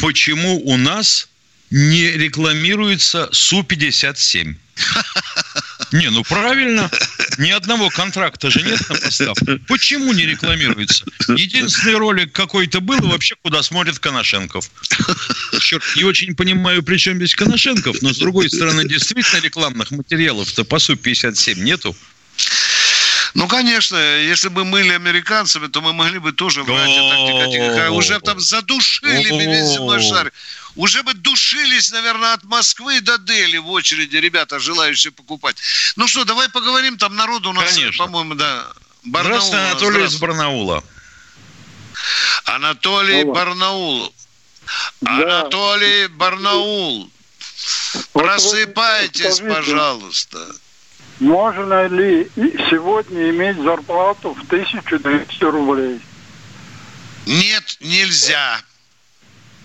почему 0.01 0.61
у 0.65 0.77
нас 0.77 1.27
не 1.69 2.11
рекламируется 2.11 3.29
Су-57? 3.31 4.55
Не, 5.91 6.09
ну 6.09 6.23
правильно. 6.23 6.89
Ни 7.39 7.51
одного 7.51 7.89
контракта 7.89 8.51
же 8.51 8.61
нет 8.61 8.81
на 8.89 8.95
поставку. 8.95 9.45
Почему 9.69 10.11
не 10.11 10.25
рекламируется? 10.25 11.05
Единственный 11.29 11.95
ролик 11.95 12.33
какой-то 12.33 12.81
был, 12.81 12.97
и 12.97 13.07
вообще 13.07 13.35
куда 13.41 13.63
смотрит 13.63 13.97
Коношенков. 13.97 14.69
Черт, 15.61 15.81
не 15.95 16.03
очень 16.03 16.35
понимаю, 16.35 16.83
при 16.83 16.97
чем 16.97 17.15
здесь 17.15 17.35
Коношенков, 17.35 18.01
но 18.01 18.13
с 18.13 18.17
другой 18.17 18.49
стороны, 18.49 18.85
действительно 18.85 19.39
рекламных 19.39 19.91
материалов-то 19.91 20.65
по 20.65 20.79
Су-57 20.79 21.61
нету. 21.61 21.95
Ну, 23.33 23.47
конечно, 23.47 23.97
если 23.97 24.49
бы 24.49 24.65
мы 24.65 24.79
были 24.79 24.93
американцами, 24.93 25.67
то 25.67 25.81
мы 25.81 25.93
могли 25.93 26.19
бы 26.19 26.31
тоже 26.31 26.63
врать 26.63 26.89
так 26.95 27.91
Уже 27.91 28.19
там 28.19 28.39
задушили 28.39 29.29
бы 29.29 29.45
весь 29.45 29.73
земной 29.73 30.01
шар. 30.01 30.31
Уже 30.75 31.03
бы 31.03 31.13
душились, 31.13 31.91
наверное, 31.91 32.33
от 32.33 32.43
Москвы 32.43 33.01
до 33.01 33.17
Дели 33.17 33.57
в 33.57 33.69
очереди 33.69 34.15
ребята, 34.17 34.59
желающие 34.59 35.11
покупать. 35.11 35.57
Ну 35.95 36.07
что, 36.07 36.23
давай 36.23 36.49
поговорим, 36.49 36.97
там 36.97 37.15
народу 37.15 37.49
у 37.49 37.53
нас, 37.53 37.77
по-моему, 37.97 38.35
да. 38.35 38.67
Барнаул. 39.03 39.41
Здравствуйте, 39.41 39.71
Анатолий 39.71 40.05
из 40.05 40.15
Барнаула. 40.15 40.83
Анатолий 42.45 43.21
Алло. 43.21 43.33
Барнаул. 43.33 44.15
Да. 45.01 45.11
Анатолий 45.11 46.07
Барнаул. 46.07 47.11
Просыпайтесь, 48.13 49.39
пожалуйста. 49.39 50.39
Можно 51.19 51.87
ли 51.87 52.29
сегодня 52.69 53.29
иметь 53.29 53.57
зарплату 53.57 54.33
в 54.33 54.43
1200 54.45 55.43
рублей? 55.43 55.99
Нет, 57.25 57.77
нельзя. 57.81 58.61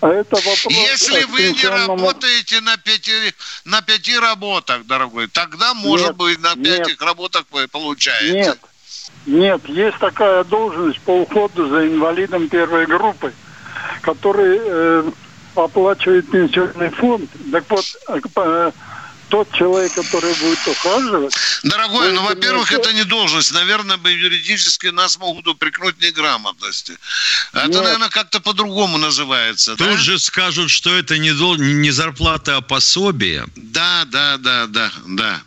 А 0.01 0.09
это 0.09 0.35
вопрос 0.35 0.65
Если 0.69 1.23
вы 1.23 1.53
не 1.53 1.67
работаете 1.67 2.59
на 2.61 2.75
пяти, 2.77 3.33
на 3.63 3.81
пяти 3.81 4.17
работах, 4.19 4.85
дорогой, 4.85 5.27
тогда, 5.27 5.73
может 5.73 6.07
нет, 6.07 6.15
быть, 6.17 6.39
на 6.41 6.55
пяти 6.55 6.91
нет, 6.91 7.01
работах 7.01 7.45
вы 7.51 7.67
получаете. 7.69 8.33
Нет, 8.33 8.59
нет, 9.25 9.69
есть 9.69 9.97
такая 9.97 10.43
должность 10.43 10.99
по 11.01 11.21
уходу 11.21 11.69
за 11.69 11.87
инвалидом 11.87 12.49
первой 12.49 12.85
группы, 12.85 13.33
который 14.01 14.59
э, 14.61 15.11
оплачивает 15.55 16.29
пенсионный 16.29 16.89
фонд. 16.89 17.29
Так 17.51 17.63
вот, 17.69 17.85
э, 18.35 18.71
тот 19.29 19.51
человек, 19.53 19.93
который 19.93 20.33
будет 20.35 20.67
ухаживать... 20.67 21.35
Дорогой, 21.63 22.11
ну, 22.11 22.23
во-первых, 22.23 22.71
это 22.71 22.93
не 22.93 23.03
должность. 23.03 23.51
Наверное, 23.51 23.97
бы 23.97 24.11
юридически 24.11 24.87
нас 24.87 25.17
могут 25.17 25.47
упрекнуть 25.47 25.99
неграмотности. 26.01 26.97
Это, 27.53 27.67
Нет. 27.67 27.83
наверное, 27.83 28.09
как-то 28.09 28.39
по-другому 28.39 28.97
называется. 28.97 29.75
Тут 29.75 29.87
да? 29.87 29.97
же 29.97 30.19
скажут, 30.19 30.69
что 30.69 30.95
это 30.95 31.17
не, 31.17 31.31
дол... 31.31 31.55
не 31.55 31.91
зарплата, 31.91 32.57
а 32.57 32.61
пособие. 32.61 33.45
Да, 33.55 34.05
да, 34.05 34.37
да, 34.37 34.67
да, 34.67 34.91
да. 35.05 35.41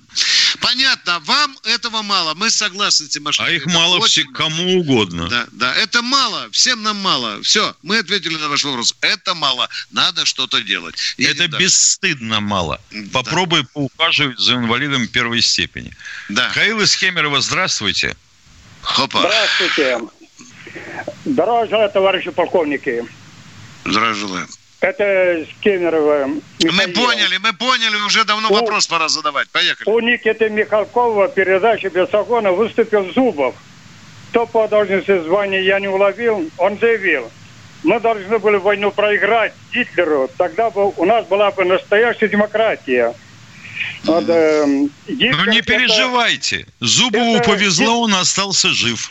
Понятно, 0.60 1.20
вам 1.20 1.56
этого 1.64 2.02
мало, 2.02 2.34
мы 2.34 2.50
согласны, 2.50 3.08
Тимошенко. 3.08 3.50
А 3.50 3.54
их 3.54 3.66
мало 3.66 4.00
все, 4.06 4.24
кому 4.24 4.80
угодно. 4.80 5.28
Да, 5.28 5.46
да, 5.52 5.74
это 5.74 6.02
мало, 6.02 6.48
всем 6.50 6.82
нам 6.82 6.96
мало. 6.96 7.42
Все, 7.42 7.74
мы 7.82 7.98
ответили 7.98 8.36
на 8.36 8.48
ваш 8.48 8.64
вопрос. 8.64 8.94
Это 9.00 9.34
мало, 9.34 9.68
надо 9.90 10.24
что-то 10.24 10.60
делать. 10.60 10.96
Едем 11.16 11.32
это 11.32 11.48
дальше. 11.48 11.64
бесстыдно 11.64 12.40
мало. 12.40 12.80
Да. 12.90 13.08
Попробуй 13.12 13.64
поухаживать 13.64 14.38
за 14.38 14.54
инвалидом 14.54 15.06
первой 15.08 15.42
степени. 15.42 15.92
Да. 16.28 16.48
Хаил 16.50 16.80
из 16.80 16.94
Хемерова, 16.94 17.40
здравствуйте. 17.40 18.16
Хопа. 18.82 19.20
Здравствуйте. 19.20 20.00
Здравия 21.24 21.68
желаю, 21.68 21.90
товарищи 21.90 22.30
полковники. 22.30 23.04
Здравия 23.84 24.14
желаю. 24.14 24.48
Это 24.80 25.44
Кемерово. 25.60 26.26
Мы 26.26 26.88
поняли, 26.94 27.38
мы 27.38 27.52
поняли, 27.52 27.96
уже 28.06 28.24
давно 28.24 28.48
у, 28.48 28.54
вопрос 28.54 28.86
пора 28.86 29.08
задавать. 29.08 29.48
Поехали. 29.50 29.88
У 29.88 29.98
Никиты 29.98 30.48
Михалкова 30.50 31.28
передачи 31.28 31.86
Бесогона 31.86 32.52
выступил 32.52 33.12
Зубов. 33.12 33.56
Кто 34.30 34.46
по 34.46 34.68
должности 34.68 35.18
звания 35.20 35.62
я 35.62 35.80
не 35.80 35.88
уловил, 35.88 36.48
он 36.58 36.78
заявил, 36.78 37.30
мы 37.82 37.98
должны 37.98 38.38
были 38.38 38.56
войну 38.56 38.90
проиграть 38.90 39.54
Гитлеру, 39.72 40.30
тогда 40.36 40.70
бы 40.70 40.92
у 40.96 41.04
нас 41.04 41.24
была 41.26 41.50
бы 41.50 41.64
настоящая 41.64 42.28
демократия. 42.28 43.14
Вот, 44.04 44.24
э, 44.28 44.64
ну 44.66 45.44
не 45.46 45.62
переживайте. 45.62 46.66
Зубову 46.80 47.36
это, 47.36 47.50
повезло, 47.50 48.02
он 48.02 48.14
остался 48.14 48.70
жив. 48.70 49.10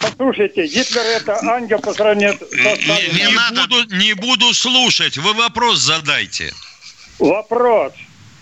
Послушайте, 0.00 0.66
Гитлер 0.66 1.02
это 1.02 1.38
ангел 1.42 1.78
по 1.80 1.92
сравнению 1.92 2.38
с 2.38 2.52
не, 2.52 3.14
не, 3.14 3.30
не, 3.30 3.66
буду, 3.66 3.96
не 3.96 4.12
буду 4.14 4.54
слушать. 4.54 5.18
Вы 5.18 5.34
вопрос 5.34 5.78
задайте. 5.80 6.52
Вопрос. 7.18 7.92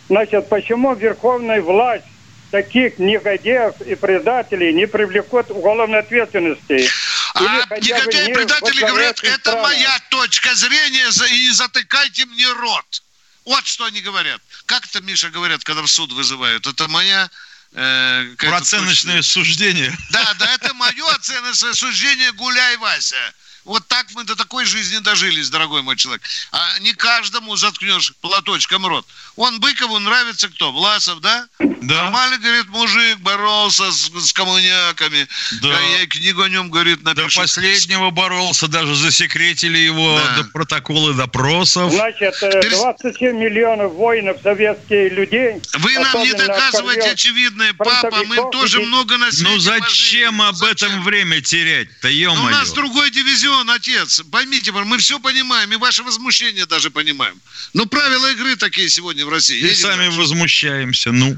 Значит, 0.09 0.49
почему 0.49 0.95
верховная 0.95 1.61
власть 1.61 2.05
таких 2.51 2.99
негодяев 2.99 3.81
и 3.81 3.95
предателей 3.95 4.73
не 4.73 4.87
привлекут 4.87 5.51
уголовной 5.51 6.01
ответственности? 6.01 6.89
А 7.35 7.67
негодяи 7.81 8.31
и 8.31 8.35
предатели 8.35 8.81
говорят, 8.81 9.23
это 9.23 9.57
моя 9.63 9.99
точка 10.11 10.55
зрения, 10.55 11.09
и 11.31 11.51
затыкайте 11.51 12.27
мне 12.27 12.47
рот. 12.61 13.03
Вот 13.47 13.65
что 13.65 13.85
они 13.85 14.01
говорят. 14.01 14.43
Как 14.67 14.85
это, 14.85 15.01
Миша, 15.01 15.31
говорят, 15.31 15.63
когда 15.63 15.81
в 15.81 15.87
суд 15.87 16.13
вызывают? 16.13 16.67
Это 16.67 16.89
моя... 16.89 17.31
Э, 17.73 18.35
Оценочное 18.53 19.19
точно... 19.19 19.33
суждение. 19.33 19.97
Да, 20.11 20.35
да, 20.35 20.53
это 20.53 20.75
мое 20.75 21.09
оценочное 21.15 21.73
суждение 21.75 22.33
«Гуляй, 22.33 22.77
Вася». 22.79 23.35
Вот 23.67 23.87
так 23.89 24.07
мы 24.15 24.23
до 24.25 24.37
такой 24.37 24.65
жизни 24.65 24.99
дожились, 24.99 25.51
дорогой 25.51 25.83
мой 25.83 25.97
человек. 25.97 26.23
А 26.53 26.79
не 26.81 26.93
каждому 26.93 27.57
заткнешь 27.57 28.13
платочком 28.21 28.87
рот. 28.87 29.05
Он 29.35 29.59
Быкову 29.61 29.99
нравится 29.99 30.49
кто? 30.49 30.71
Власов, 30.73 31.21
да? 31.21 31.47
Да. 31.59 32.05
Нормально, 32.05 32.39
говорит, 32.39 32.69
мужик 32.69 33.19
боролся 33.19 33.91
с, 33.91 34.09
с 34.29 34.33
коммуняками. 34.33 35.27
Да. 35.63 35.79
Я 36.01 36.07
книгу 36.07 36.43
о 36.43 36.49
нем, 36.49 36.71
говорит, 36.71 37.03
До 37.03 37.15
напишу. 37.15 37.41
последнего 37.41 38.11
боролся, 38.11 38.69
даже 38.69 38.95
засекретили 38.95 39.79
его 39.79 40.17
Да. 40.19 40.43
до 40.43 40.45
протоколы 40.51 41.15
допросов. 41.15 41.93
Значит, 41.93 42.35
э, 42.43 42.71
27 42.71 43.37
миллионов 43.37 43.93
воинов 43.95 44.39
советских 44.43 45.13
людей. 45.13 45.61
Вы 45.75 45.95
нам 45.99 46.23
не 46.23 46.31
оскорбил 46.31 47.05
очевидное, 47.13 47.73
папа, 47.75 48.23
мы 48.27 48.37
тоже 48.53 48.81
и- 48.83 48.85
много 48.87 49.17
на 49.19 49.31
свете 49.33 49.49
Ну 49.51 49.59
зачем 49.59 50.41
об 50.43 50.63
этом 50.63 51.03
время 51.03 51.41
терять-то, 51.41 52.09
Ну, 52.09 52.15
У 52.15 52.17
ё-моё? 52.17 52.51
нас 52.51 52.73
другой 52.73 53.11
дивизион, 53.11 53.56
отец. 53.71 54.23
Поймите, 54.31 54.73
мы 54.73 54.99
все 54.99 55.19
понимаем, 55.19 55.73
и 55.73 55.77
ваше 55.77 56.03
возмущение 56.03 56.67
даже 56.67 56.91
понимаем. 56.91 57.41
Но 57.73 57.87
правила 57.87 58.31
игры 58.33 58.57
такие 58.57 58.89
сегодня 58.89 59.25
в 59.25 59.29
России. 59.29 59.59
И 59.59 59.75
сами 59.75 60.05
дальше. 60.05 60.19
возмущаемся, 60.19 61.13
ну. 61.13 61.37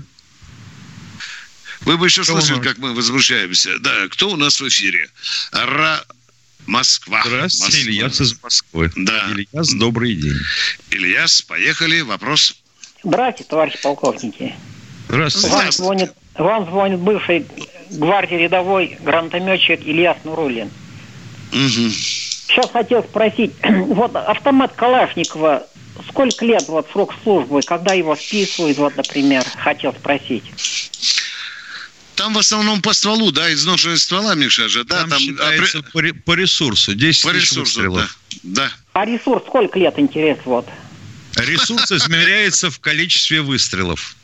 Вы 1.82 1.96
бы 1.96 2.06
еще 2.06 2.22
Кто 2.22 2.40
слышали, 2.40 2.60
как 2.60 2.78
мы 2.78 2.94
возмущаемся. 2.94 3.78
Да, 3.78 4.08
кто 4.08 4.30
у 4.30 4.36
нас 4.36 4.60
в 4.60 4.68
эфире? 4.68 5.08
Ра... 5.52 6.04
Москва. 6.66 7.22
Здравствуйте, 7.24 7.76
Москва. 7.78 7.92
Ильяс 7.92 8.20
из 8.20 8.42
Москвы. 8.42 8.92
Да. 8.94 9.30
Ильяс, 9.30 9.72
добрый 9.72 10.14
день. 10.14 10.36
Ильяс, 10.90 11.40
поехали. 11.42 12.02
Вопрос. 12.02 12.56
Здравствуйте, 13.02 13.48
товарищ 13.48 13.80
полковники. 13.80 14.54
Здравствуйте. 15.08 15.48
Вам 15.48 15.72
звонит, 15.72 16.12
вам 16.34 16.64
звонит 16.66 16.98
бывший 17.00 17.46
гвардии 17.90 18.34
рядовой 18.34 18.98
гранатометчик 19.00 19.80
Ильяс 19.80 20.18
Нурулин. 20.24 20.70
Мгм. 21.52 21.90
Сейчас 21.90 22.70
хотел 22.72 23.02
спросить, 23.04 23.54
вот 23.62 24.14
автомат 24.16 24.74
Калашникова, 24.76 25.66
сколько 26.08 26.44
лет 26.44 26.64
вот 26.68 26.88
срок 26.92 27.12
службы, 27.22 27.62
когда 27.62 27.92
его 27.92 28.16
списывают, 28.16 28.78
вот, 28.78 28.96
например, 28.96 29.44
хотел 29.56 29.92
спросить. 29.94 30.44
Там 32.16 32.34
в 32.34 32.38
основном 32.38 32.82
по 32.82 32.92
стволу, 32.94 33.30
да, 33.30 33.52
изношенные 33.52 33.96
ствола, 33.96 34.34
Миша 34.34 34.68
же, 34.68 34.82
да, 34.84 35.02
Там, 35.02 35.10
там, 35.10 35.18
считается 35.20 35.82
по, 35.92 36.00
ре- 36.00 36.14
по 36.14 36.34
ресурсу. 36.34 36.94
10 36.94 37.22
по 37.24 37.30
тысяч 37.30 37.50
ресурсу, 37.50 37.82
да. 37.82 37.88
выстрелов. 37.88 38.18
да. 38.42 38.72
А 38.94 39.04
ресурс 39.04 39.44
сколько 39.46 39.78
лет, 39.78 39.96
интерес, 39.98 40.38
вот? 40.44 40.68
Ресурс 41.38 41.90
измеряется 41.92 42.70
в 42.70 42.80
количестве 42.80 43.40
выстрелов. 43.42 44.14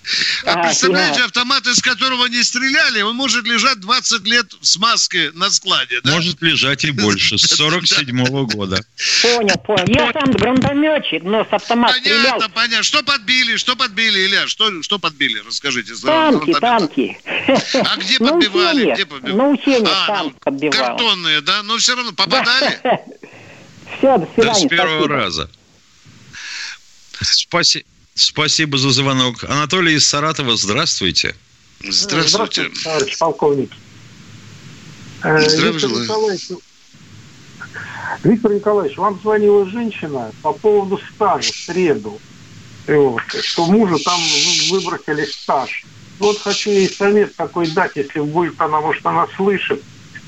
А 0.45 0.53
А, 0.53 0.63
представляете, 0.65 1.21
я- 1.21 1.25
автомат, 1.27 1.67
из 1.67 1.81
которого 1.81 2.27
не 2.27 2.43
стреляли, 2.43 3.01
он 3.03 3.17
может 3.17 3.45
лежать 3.47 3.81
20 3.81 4.27
лет 4.27 4.47
в 4.61 4.67
смазке 4.67 5.31
на 5.35 5.49
складе, 5.51 6.01
да? 6.03 6.13
Может 6.13 6.43
лежать 6.43 6.85
и 6.85 6.91
больше, 6.91 7.39
с 7.39 7.47
47 7.57 8.25
года. 8.47 8.85
Понял, 9.23 9.57
понял. 9.65 9.85
Я 9.89 10.13
сам 10.13 10.31
гранатометчик, 10.33 11.23
но 11.23 11.45
с 11.45 11.49
автомата 11.53 11.95
стрелял. 12.01 12.23
Понятно, 12.23 12.49
понятно. 12.51 12.83
Что 12.83 13.03
подбили, 13.03 13.57
что 13.57 13.77
подбили, 13.77 14.27
Илья? 14.27 14.47
Что, 14.47 14.83
что 14.83 14.99
подбили? 14.99 15.43
Расскажите. 15.47 15.95
Танки, 16.03 16.53
танки. 16.61 17.19
А 17.27 17.97
где 17.97 18.19
подбивали? 18.19 18.93
Где 18.93 19.07
подбивали? 19.07 19.37
на 19.39 19.49
учениях 19.49 20.05
А, 20.05 20.07
танк 20.07 20.33
ну, 20.35 20.39
подбивал. 20.41 20.79
Картонные, 20.87 21.41
да? 21.41 21.63
Но 21.63 21.79
все 21.79 21.95
равно 21.97 22.13
попадали? 22.13 22.79
Все, 23.99 24.19
до 24.19 24.27
Да, 24.27 24.27
свидания. 24.55 24.67
с 24.67 24.69
первого 24.69 25.09
раза. 25.09 25.49
Спаси- 27.25 27.85
Спасибо 28.15 28.79
за 28.79 28.91
звонок. 28.91 29.45
Анатолий 29.45 29.95
из 29.95 30.07
Саратова, 30.07 30.57
здравствуйте. 30.57 31.35
Здравствуйте. 31.83 32.71
товарищ 32.83 33.19
полковник. 33.19 33.71
Э, 35.25 35.41
Здравия 35.49 35.73
Виктор. 35.73 35.91
Николаевич, 35.91 36.49
Виктор 38.23 38.53
Николаевич, 38.53 38.97
вам 38.99 39.21
звонила 39.21 39.69
женщина 39.69 40.31
по 40.43 40.53
поводу 40.53 41.01
стажа 41.15 41.51
в 41.51 41.57
среду. 41.57 42.21
Вот, 42.87 43.23
что 43.43 43.67
мужу 43.67 43.99
там 43.99 44.21
выбросили 44.71 45.25
стаж. 45.25 45.85
Вот 46.21 46.39
хочу 46.39 46.71
ей 46.71 46.89
совет 46.89 47.35
такой 47.35 47.67
дать, 47.69 47.93
если 47.97 48.21
будет 48.21 48.61
она, 48.61 48.81
может, 48.81 49.05
она 49.05 49.27
слышит. 49.37 49.83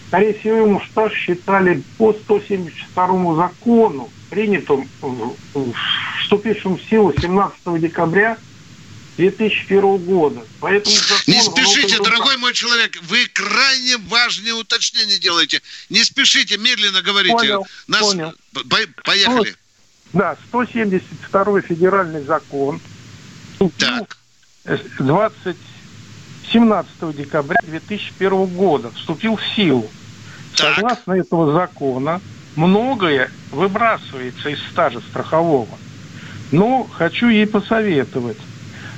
Скорее 0.08 0.34
всего, 0.38 0.56
ему 0.56 0.82
стаж 0.90 1.12
считали 1.12 1.82
по 1.98 2.12
172 2.24 3.36
закону, 3.36 4.10
принятому, 4.28 4.88
в- 5.00 5.36
в- 5.54 5.74
силу 6.88 7.12
17 7.18 7.78
декабря 7.78 8.38
2001 9.16 9.96
года. 9.98 10.42
Поэтому 10.60 10.94
закон 10.94 11.18
Не 11.26 11.40
спешите, 11.40 12.02
дорогой 12.02 12.36
мой 12.38 12.52
человек. 12.52 12.98
Вы 13.02 13.26
крайне 13.32 13.96
важные 14.08 14.52
уточнения 14.54 15.18
делаете. 15.18 15.60
Не 15.90 16.04
спешите, 16.04 16.58
медленно 16.58 17.02
говорите. 17.02 17.34
Понял, 17.36 17.66
Нас... 17.88 18.00
понял. 18.00 18.32
По- 18.52 19.02
Поехали. 19.04 19.54
Да, 20.12 20.36
172 20.48 21.60
федеральный 21.62 22.24
закон 22.24 22.80
Так. 23.78 24.16
э, 24.64 24.78
20, 24.98 25.56
17 26.52 27.16
декабря 27.16 27.58
2001 27.62 28.46
года 28.46 28.90
вступил 28.92 29.36
в 29.36 29.42
силу. 29.54 29.90
Согласно 30.54 31.12
этого 31.14 31.52
закона, 31.52 32.20
многое 32.56 33.30
выбрасывается 33.52 34.48
из 34.48 34.58
стажа 34.70 35.00
страхового. 35.00 35.78
Но 36.50 36.84
хочу 36.84 37.28
ей 37.28 37.46
посоветовать. 37.46 38.38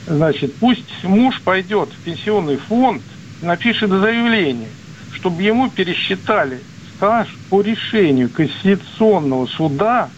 Значит, 0.06 0.54
пусть 0.56 1.04
муж 1.04 1.40
пойдет 1.42 1.90
в 1.90 2.04
пенсионный 2.04 2.56
фонд, 2.56 3.02
напишет 3.42 3.90
заявление, 3.90 4.70
чтобы 5.12 5.42
ему 5.42 5.68
пересчитали 5.70 6.60
стаж 6.96 7.28
по 7.50 7.60
решению 7.60 8.30
Конституционного 8.30 9.46
суда 9.46 10.10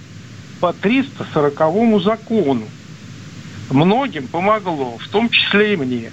по 0.60 0.72
340 0.72 2.02
закону. 2.02 2.66
Многим 3.70 4.26
помогло, 4.28 4.98
в 4.98 5.08
том 5.08 5.28
числе 5.28 5.74
и 5.74 5.76
мне. 5.76 6.12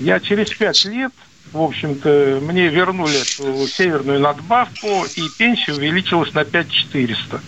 Я 0.00 0.18
через 0.20 0.50
пять 0.50 0.84
лет, 0.86 1.12
в 1.52 1.60
общем-то, 1.60 2.40
мне 2.42 2.68
вернули 2.68 3.20
эту 3.20 3.66
северную 3.66 4.20
надбавку, 4.20 5.06
и 5.16 5.22
пенсия 5.36 5.74
увеличилась 5.74 6.32
на 6.32 6.44
5400. 6.44 7.40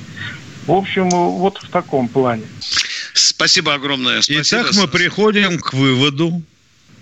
В 0.67 0.73
общем, 0.73 1.09
вот 1.11 1.59
в 1.63 1.69
таком 1.71 2.09
плане. 2.09 2.45
Спасибо 3.15 3.75
огромное. 3.75 4.23
Спасибо. 4.23 4.43
Итак, 4.43 4.75
мы 4.75 4.89
приходим 4.89 5.59
к 5.59 5.73
выводу, 5.73 6.43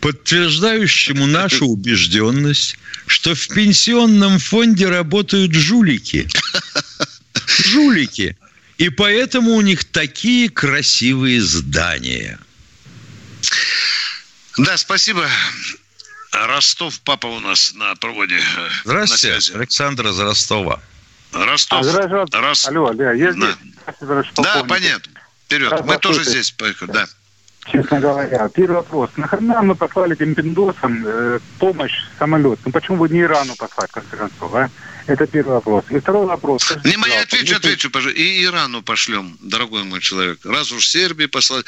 подтверждающему 0.00 1.26
нашу 1.26 1.66
убежденность, 1.68 2.76
что 3.06 3.34
в 3.34 3.48
пенсионном 3.48 4.38
фонде 4.38 4.88
работают 4.88 5.52
жулики. 5.52 6.28
Жулики. 7.66 8.36
И 8.78 8.88
поэтому 8.88 9.52
у 9.52 9.60
них 9.60 9.84
такие 9.84 10.48
красивые 10.48 11.42
здания. 11.42 12.38
Да, 14.56 14.76
спасибо. 14.76 15.28
Ростов, 16.32 17.00
папа 17.00 17.26
у 17.26 17.40
нас 17.40 17.72
на 17.74 17.94
проводе. 17.96 18.36
э, 18.36 18.40
На 18.40 18.70
Здравствуйте, 18.84 19.40
связи. 19.40 19.56
Александр 19.56 20.06
из 20.08 20.18
Ростова. 20.18 20.80
Ростов. 21.32 21.80
А, 21.80 21.84
здравия 21.84 22.26
Рос- 22.32 22.66
Алло, 22.68 22.92
да, 22.92 23.12
я 23.12 23.32
здесь. 23.32 23.42
Да. 23.86 23.92
Здравствуйте, 24.00 24.42
Да, 24.42 24.64
понятно. 24.64 25.12
Вперед. 25.46 25.70
Мы 25.72 25.78
Здравствуйте. 25.78 25.98
тоже 26.00 26.24
здесь. 26.24 26.50
Поехали. 26.52 26.92
Да. 26.92 27.06
Честно 27.70 28.00
говоря, 28.00 28.48
первый 28.48 28.76
вопрос. 28.76 29.10
Нахрена 29.16 29.62
мы 29.62 29.74
послали 29.74 30.14
этим 30.14 30.34
пиндосам 30.34 31.04
э, 31.06 31.40
помощь 31.58 31.92
самолет? 32.18 32.58
Ну 32.64 32.72
почему 32.72 32.98
бы 32.98 33.08
не 33.08 33.20
Ирану 33.20 33.54
послать, 33.56 33.90
в 33.90 33.94
конце 33.94 34.16
концов, 34.16 34.54
а? 34.54 34.70
Это 35.06 35.26
первый 35.26 35.54
вопрос. 35.54 35.84
И 35.90 35.98
второй 35.98 36.26
вопрос. 36.26 36.62
Не, 36.84 36.92
я 36.92 36.98
пожалуйста, 36.98 37.22
отвечу, 37.22 37.56
отвечу, 37.56 37.90
пожалуйста. 37.90 38.20
И 38.20 38.44
Ирану 38.44 38.82
пошлем, 38.82 39.36
дорогой 39.40 39.84
мой 39.84 40.00
человек. 40.00 40.38
Раз 40.44 40.70
уж 40.72 40.86
Сербии 40.88 41.26
послать. 41.26 41.66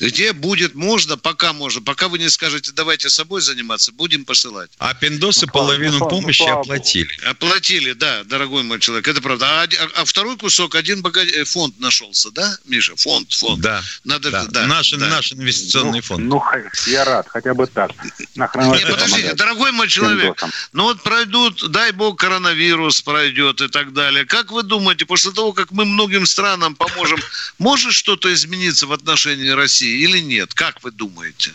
Где 0.00 0.32
будет 0.32 0.74
можно, 0.74 1.16
пока 1.18 1.52
можно. 1.52 1.82
Пока 1.82 2.08
вы 2.08 2.18
не 2.18 2.30
скажете, 2.30 2.72
давайте 2.74 3.10
собой 3.10 3.40
заниматься, 3.42 3.92
будем 3.92 4.24
посылать. 4.24 4.70
А 4.78 4.94
пиндосы 4.94 5.46
Ну, 5.46 5.52
половину 5.52 5.98
ну, 5.98 6.08
помощи 6.08 6.42
богу. 6.42 6.60
оплатили. 6.60 7.10
Оплатили, 7.26 7.92
да, 7.92 8.24
дорогой 8.24 8.62
мой 8.62 8.78
человек, 8.80 9.08
это 9.08 9.20
правда. 9.20 9.60
А, 9.60 9.62
оди- 9.64 9.76
а 9.96 10.04
второй 10.04 10.36
кусок, 10.38 10.74
один 10.74 11.02
бога- 11.02 11.20
э, 11.24 11.44
фонд 11.44 11.78
нашелся, 11.80 12.30
да, 12.30 12.56
Миша? 12.66 12.94
Фонд, 12.96 13.32
фонд. 13.32 13.60
Да. 13.60 13.82
Надо, 14.04 14.30
Да. 14.30 14.46
да, 14.48 14.66
наш, 14.66 14.90
да. 14.92 15.06
наш 15.08 15.32
инвестиционный 15.32 16.00
фонд. 16.00 16.24
Ну, 16.24 16.42
я 16.86 17.04
рад, 17.04 17.26
хотя 17.28 17.52
бы 17.54 17.66
так. 17.66 17.90
Нахрена 18.36 18.74
Не, 18.74 18.86
подождите, 18.86 19.34
дорогой 19.34 19.72
мой 19.72 19.88
человек, 19.88 20.36
Пиндосам. 20.36 20.50
ну 20.72 20.84
вот 20.84 21.02
пройдут, 21.02 21.70
дай 21.70 21.92
бог, 21.92 22.18
коронавирус 22.18 22.60
пройдет 23.04 23.60
и 23.60 23.68
так 23.68 23.92
далее. 23.92 24.24
Как 24.24 24.50
вы 24.50 24.62
думаете, 24.62 25.06
после 25.06 25.32
того, 25.32 25.52
как 25.52 25.70
мы 25.70 25.84
многим 25.84 26.26
странам 26.26 26.74
поможем, 26.74 27.18
может 27.58 27.92
что-то 27.92 28.32
измениться 28.32 28.86
в 28.86 28.92
отношении 28.92 29.48
России 29.50 30.02
или 30.02 30.18
нет? 30.20 30.54
Как 30.54 30.82
вы 30.82 30.90
думаете? 30.90 31.52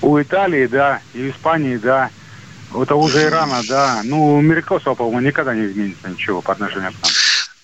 У 0.00 0.20
Италии, 0.20 0.66
да, 0.66 1.00
и 1.14 1.22
у 1.22 1.30
Испании, 1.30 1.76
да. 1.76 2.10
У 2.72 2.84
того 2.84 3.08
же 3.08 3.22
Ирана, 3.22 3.62
да. 3.66 4.02
Ну, 4.04 4.36
у 4.36 4.38
американцев, 4.38 4.96
по-моему, 4.96 5.20
никогда 5.20 5.54
не 5.54 5.66
изменится 5.66 6.08
ничего 6.08 6.42
по 6.42 6.52
отношению 6.52 6.92
к 6.92 7.02
нам. 7.02 7.12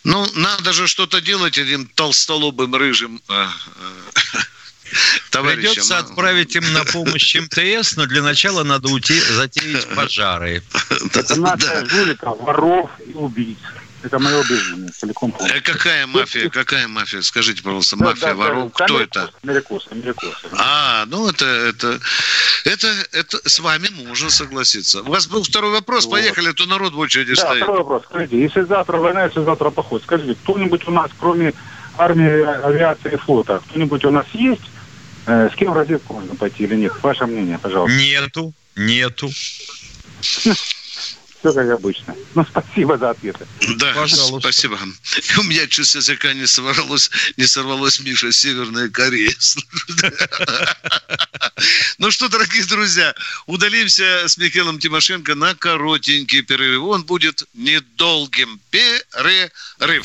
Ну, 0.04 0.26
надо 0.34 0.72
же 0.72 0.86
что-то 0.86 1.20
делать 1.20 1.58
этим 1.58 1.86
толстолобым 1.86 2.74
рыжим 2.74 3.22
э, 3.28 3.32
э, 3.34 4.38
товарищам. 5.30 5.72
Придется 5.72 5.98
отправить 5.98 6.54
им 6.56 6.72
на 6.72 6.84
помощь 6.84 7.36
МТС, 7.36 7.96
но 7.96 8.06
для 8.06 8.22
начала 8.22 8.64
надо 8.64 8.88
уйти, 8.88 9.18
затеять 9.20 9.88
пожары. 9.96 10.62
Это 11.14 11.40
нация 11.40 11.84
жуликов, 11.86 12.40
воров 12.40 12.90
и 13.06 13.12
убийц. 13.12 13.58
Это 14.04 14.18
мое 14.18 14.38
убеждение, 14.38 14.90
целиком. 14.90 15.34
А 15.40 15.60
какая 15.62 16.06
мафия? 16.06 16.50
Какая 16.50 16.86
мафия? 16.88 17.22
Скажите, 17.22 17.62
пожалуйста, 17.62 17.96
мафия 17.96 18.28
да, 18.28 18.34
воров, 18.34 18.72
да, 18.76 18.84
кто 18.84 19.00
это? 19.00 19.30
Америкос, 19.42 19.88
Америкос. 19.90 20.44
А, 20.52 21.06
ну 21.06 21.26
это, 21.26 21.46
это, 21.46 21.98
это, 22.66 22.88
это 23.12 23.48
с 23.48 23.58
вами 23.60 23.88
можно 24.06 24.28
согласиться. 24.28 25.00
У 25.00 25.10
вас 25.10 25.26
был 25.26 25.42
второй 25.42 25.70
вопрос, 25.70 26.04
вот. 26.04 26.12
поехали, 26.12 26.50
а 26.50 26.52
то 26.52 26.66
народ 26.66 26.92
в 26.92 26.98
очереди 26.98 27.34
да, 27.34 27.46
стоит. 27.46 27.62
второй 27.62 27.78
вопрос. 27.78 28.02
Скажите, 28.04 28.42
если 28.42 28.60
завтра 28.60 28.98
война, 28.98 29.24
если 29.24 29.42
завтра 29.42 29.70
поход, 29.70 30.02
скажите, 30.02 30.34
кто-нибудь 30.34 30.86
у 30.86 30.90
нас, 30.90 31.10
кроме 31.18 31.54
армии, 31.96 32.44
авиации 32.62 33.14
и 33.14 33.16
флота, 33.16 33.62
кто-нибудь 33.70 34.04
у 34.04 34.10
нас 34.10 34.26
есть? 34.34 34.60
Э, 35.26 35.48
с 35.50 35.56
кем 35.56 35.72
в 35.72 35.76
разведку 35.76 36.14
можно 36.14 36.34
пойти 36.34 36.64
или 36.64 36.76
нет? 36.76 36.92
Ваше 37.02 37.26
мнение, 37.26 37.58
пожалуйста. 37.58 37.96
Нету, 37.96 38.52
нету. 38.76 39.30
Все 41.44 41.52
как 41.52 41.70
обычно. 41.70 42.14
Ну, 42.34 42.46
спасибо 42.46 42.96
за 42.96 43.10
ответы. 43.10 43.46
Да, 43.76 43.92
Пожалуйста. 43.92 44.40
спасибо. 44.40 44.78
У 45.38 45.42
меня 45.42 45.66
чуть 45.66 45.86
с 45.86 45.94
языка 45.94 46.32
не 46.32 46.46
сорвалось, 46.46 47.10
не 47.36 47.46
сорвалось 47.46 48.00
Миша, 48.00 48.32
Северная 48.32 48.88
Корея. 48.88 49.32
Ну 51.98 52.10
что, 52.10 52.28
дорогие 52.28 52.64
друзья, 52.64 53.14
удалимся 53.46 54.28
с 54.28 54.36
Михаилом 54.36 54.78
Тимошенко 54.78 55.34
на 55.34 55.54
коротенький 55.54 56.42
перерыв. 56.42 56.82
Он 56.82 57.04
будет 57.04 57.44
недолгим. 57.54 58.60
Перерыв. 58.70 60.04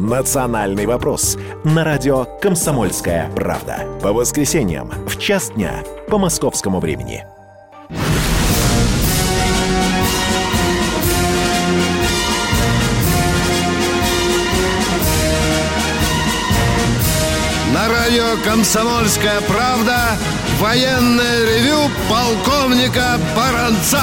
«Национальный 0.00 0.86
вопрос» 0.86 1.36
на 1.62 1.84
радио 1.84 2.24
«Комсомольская 2.40 3.30
правда». 3.36 3.86
По 4.02 4.14
воскресеньям 4.14 4.90
в 5.06 5.18
час 5.18 5.50
дня 5.50 5.82
по 6.08 6.16
московскому 6.16 6.80
времени. 6.80 7.26
На 17.74 17.88
радио 17.88 18.42
«Комсомольская 18.42 19.42
правда» 19.42 20.16
военное 20.58 21.44
ревю 21.44 21.90
полковника 22.08 23.18
Баранца. 23.36 24.00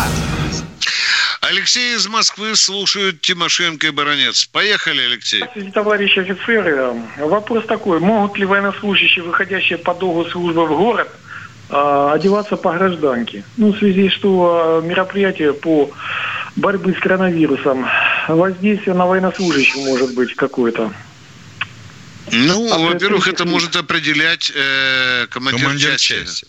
Алексей 1.50 1.96
из 1.96 2.06
Москвы 2.08 2.58
слушают 2.58 3.22
Тимошенко 3.22 3.88
и 3.88 3.90
Баранец. 3.92 4.46
Поехали, 4.48 5.02
Алексей. 5.02 5.38
Здравствуйте, 5.38 5.72
товарищи 5.72 6.20
офицеры. 6.20 6.94
Вопрос 7.18 7.66
такой. 7.66 8.02
Могут 8.02 8.38
ли 8.38 8.46
военнослужащие, 8.46 9.24
выходящие 9.24 9.78
по 9.78 9.94
долгу 9.94 10.30
службы 10.30 10.66
в 10.66 10.78
город, 10.78 11.10
а, 11.70 12.12
одеваться 12.12 12.58
по 12.58 12.74
гражданке? 12.74 13.46
Ну, 13.56 13.72
в 13.72 13.78
связи, 13.78 14.10
что 14.10 14.82
а, 14.82 14.82
мероприятие 14.82 15.54
по 15.54 15.90
борьбе 16.58 16.94
с 16.94 17.00
коронавирусом, 17.00 17.88
воздействие 18.28 18.94
на 18.94 19.06
военнослужащих 19.06 19.76
может 19.78 20.16
быть 20.16 20.36
какое-то. 20.36 20.92
Ну, 22.30 22.74
а 22.74 22.78
во-первых, 22.78 23.30
это 23.30 23.46
может 23.46 23.78
определять 23.78 24.52
э, 24.54 25.28
командир, 25.30 25.64
командир 25.64 25.92
части. 25.92 26.14
части. 26.14 26.48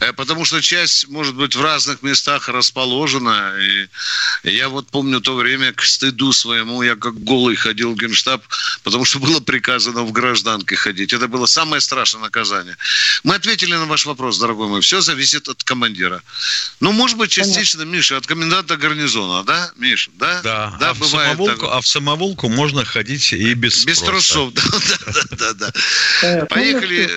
Э, 0.00 0.12
потому 0.12 0.44
что 0.44 0.60
часть, 0.60 1.08
может 1.08 1.34
быть, 1.34 1.54
в 1.54 1.62
разных 1.62 2.02
местах 2.02 2.48
расположена. 2.48 3.54
И 3.58 3.88
я 4.44 4.68
вот 4.68 4.88
помню 4.88 5.20
то 5.20 5.34
время, 5.34 5.72
к 5.72 5.82
стыду 5.82 6.32
своему, 6.32 6.82
я 6.82 6.96
как 6.96 7.22
голый 7.22 7.56
ходил 7.56 7.92
в 7.92 7.96
генштаб, 7.96 8.42
потому 8.82 9.04
что 9.04 9.18
было 9.18 9.40
приказано 9.40 10.02
в 10.02 10.12
гражданке 10.12 10.76
ходить. 10.76 11.12
Это 11.12 11.28
было 11.28 11.46
самое 11.46 11.80
страшное 11.80 12.22
наказание. 12.22 12.76
Мы 13.24 13.34
ответили 13.34 13.74
на 13.74 13.86
ваш 13.86 14.06
вопрос, 14.06 14.38
дорогой 14.38 14.68
мой. 14.68 14.80
Все 14.80 15.00
зависит 15.00 15.48
от 15.48 15.62
командира. 15.62 16.22
Ну, 16.80 16.92
может 16.92 17.16
быть, 17.16 17.30
частично, 17.30 17.82
Миша, 17.82 18.16
от 18.16 18.26
коменданта 18.26 18.76
гарнизона, 18.76 19.44
да, 19.44 19.70
Миша? 19.76 20.10
Да, 20.14 20.40
да, 20.42 20.76
да 20.78 20.90
а, 20.90 20.94
бывает 20.94 21.34
в 21.34 21.36
самоволку, 21.36 21.66
так. 21.66 21.76
а 21.76 21.80
в 21.80 21.86
самоволку 21.86 22.48
можно 22.48 22.84
ходить 22.84 23.32
и 23.32 23.54
без 23.54 23.84
Без 23.84 24.00
трусов, 24.00 24.52
да, 24.54 24.62
да, 25.06 25.22
да, 25.30 25.52
да. 25.54 25.72
Ну, 26.22 26.46
Поехали. 26.46 27.10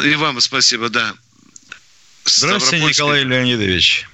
И 0.00 0.14
вам 0.14 0.40
спасибо, 0.40 0.88
да. 0.88 1.14
Здравствуйте, 2.24 2.84
Николай 2.84 3.24
Леонидович. 3.24 4.06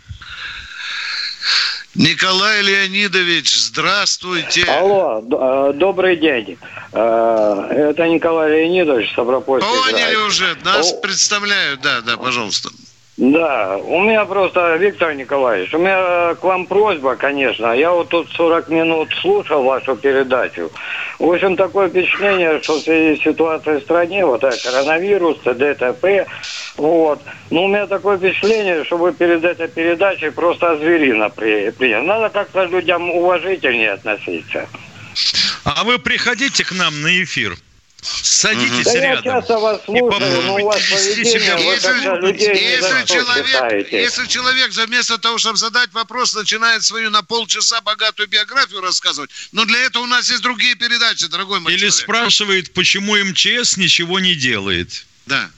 Николай 1.94 2.62
Леонидович, 2.62 3.56
здравствуйте. 3.56 4.62
Алло, 4.64 5.20
э, 5.20 5.72
добрый 5.74 6.16
день. 6.16 6.56
Э, 6.92 7.90
это 7.90 8.06
Николай 8.06 8.52
Леонидович, 8.52 9.10
Ставропольский 9.12 9.68
Поняли 9.68 10.14
край. 10.14 10.26
уже, 10.26 10.56
нас 10.64 10.92
О... 10.92 11.00
представляют, 11.00 11.80
да, 11.80 12.00
да, 12.02 12.16
пожалуйста. 12.16 12.70
Да, 13.18 13.76
у 13.78 14.00
меня 14.02 14.24
просто, 14.26 14.76
Виктор 14.76 15.12
Николаевич, 15.12 15.74
у 15.74 15.78
меня 15.78 16.36
к 16.36 16.44
вам 16.44 16.66
просьба, 16.66 17.16
конечно. 17.16 17.72
Я 17.72 17.90
вот 17.90 18.10
тут 18.10 18.30
40 18.30 18.68
минут 18.68 19.08
слушал 19.20 19.64
вашу 19.64 19.96
передачу. 19.96 20.70
В 21.18 21.28
общем, 21.28 21.56
такое 21.56 21.88
впечатление, 21.88 22.62
что 22.62 22.74
в 22.74 22.80
связи 22.80 23.18
с 23.18 23.24
ситуацией 23.24 23.80
в 23.80 23.82
стране, 23.82 24.24
вот 24.24 24.44
это 24.44 24.56
коронавирус, 24.62 25.38
ДТП, 25.44 26.28
вот. 26.76 27.20
Но 27.50 27.64
у 27.64 27.66
меня 27.68 27.88
такое 27.88 28.18
впечатление, 28.18 28.84
что 28.84 28.96
вы 28.96 29.12
перед 29.12 29.44
этой 29.44 29.66
передачей 29.66 30.30
просто 30.30 30.76
зверина 30.76 31.28
приняли. 31.28 32.06
Надо 32.06 32.28
как-то 32.28 32.66
людям 32.66 33.10
уважительнее 33.10 33.94
относиться. 33.94 34.68
А 35.64 35.82
вы 35.82 35.98
приходите 35.98 36.64
к 36.64 36.70
нам 36.70 37.02
на 37.02 37.08
эфир. 37.20 37.56
Садитесь 38.00 38.84
да 38.84 38.94
рядом. 38.94 39.24
Я 39.24 39.40
часто 39.40 39.58
вас 39.58 39.84
слушаю, 39.84 40.42
но 40.42 40.56
у 40.56 40.64
вас 40.66 40.80
поведение, 40.88 41.56
вы 41.56 41.62
если, 41.62 42.56
если, 42.56 43.06
человек, 43.06 43.92
если 43.92 44.26
человек 44.26 44.70
вместо 44.70 45.18
того, 45.18 45.38
чтобы 45.38 45.56
задать 45.56 45.92
вопрос, 45.92 46.34
начинает 46.34 46.84
свою 46.84 47.10
на 47.10 47.22
полчаса 47.22 47.80
богатую 47.80 48.28
биографию 48.28 48.80
рассказывать, 48.80 49.30
но 49.50 49.64
для 49.64 49.80
этого 49.80 50.04
у 50.04 50.06
нас 50.06 50.30
есть 50.30 50.42
другие 50.42 50.76
передачи, 50.76 51.26
дорогой 51.26 51.58
мой 51.58 51.72
Или 51.72 51.78
человек. 51.80 51.96
спрашивает, 51.96 52.72
почему 52.72 53.16
МЧС 53.16 53.76
ничего 53.76 54.20
не 54.20 54.34
делает. 54.36 55.04
Да. 55.26 55.50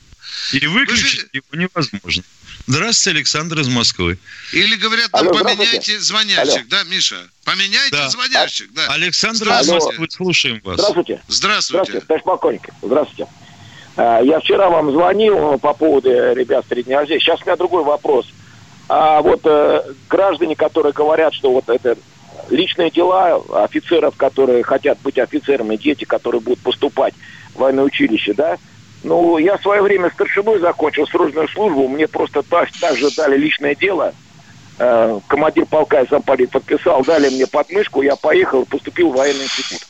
И 0.53 0.66
выключить 0.66 1.20
же... 1.20 1.28
его 1.32 1.47
невозможно. 1.53 2.22
Здравствуйте, 2.66 3.18
Александр 3.18 3.61
из 3.61 3.68
Москвы. 3.68 4.18
Или 4.52 4.76
говорят, 4.76 5.08
Алло, 5.12 5.32
поменяйте 5.32 5.98
звонящих, 5.98 6.54
Алло. 6.54 6.64
да, 6.68 6.84
Миша? 6.84 7.16
Поменяйте 7.44 7.90
да. 7.90 8.08
звонящих, 8.08 8.72
да. 8.72 8.86
Александр 8.88 9.48
из 9.48 9.68
Москвы, 9.68 10.06
слушаем 10.11 10.61
вас. 10.64 10.76
Здравствуйте. 10.76 11.20
Здравствуйте. 11.28 11.84
Здравствуйте, 11.84 12.06
товарищ 12.06 12.24
полковник. 12.24 12.68
Здравствуйте. 12.82 13.26
А, 13.96 14.20
я 14.22 14.40
вчера 14.40 14.70
вам 14.70 14.92
звонил 14.92 15.58
по 15.58 15.74
поводу 15.74 16.11
ребят 16.11 16.64
с 16.64 16.84
дня 16.84 17.00
рождения. 17.00 17.20
Сейчас 17.20 17.40
у 17.42 17.44
меня 17.44 17.56
другой 17.56 17.84
вопрос. 17.84 18.26
А 18.88 19.20
вот 19.22 19.40
э, 19.44 19.82
граждане, 20.08 20.56
которые 20.56 20.92
говорят, 20.92 21.32
что 21.34 21.52
вот 21.52 21.68
это 21.68 21.96
личные 22.50 22.90
дела 22.90 23.42
офицеров, 23.64 24.16
которые 24.16 24.62
хотят 24.64 24.98
быть 25.00 25.18
офицерами, 25.18 25.76
дети, 25.76 26.04
которые 26.04 26.40
будут 26.40 26.61
поступать 26.61 27.14
в 27.54 27.58
военное 27.58 27.84
училище, 27.84 28.34
да, 28.34 28.58
ну, 29.03 29.38
я 29.38 29.57
в 29.57 29.62
свое 29.62 29.82
время 29.82 30.11
старшиной 30.11 30.59
закончил 30.59 31.07
срочную 31.07 31.48
службу, 31.48 31.88
мне 31.88 32.07
просто 32.07 32.42
так, 32.42 32.68
же 32.96 33.09
дали 33.16 33.36
личное 33.36 33.74
дело. 33.74 34.14
Э, 34.78 35.20
командир 35.26 35.66
полка 35.66 36.03
и 36.03 36.09
замполит 36.09 36.51
подписал, 36.51 37.03
дали 37.05 37.28
мне 37.28 37.46
подмышку, 37.46 38.03
я 38.03 38.16
поехал, 38.16 38.64
поступил 38.64 39.11
в 39.11 39.16
военный 39.16 39.44
институт. 39.44 39.86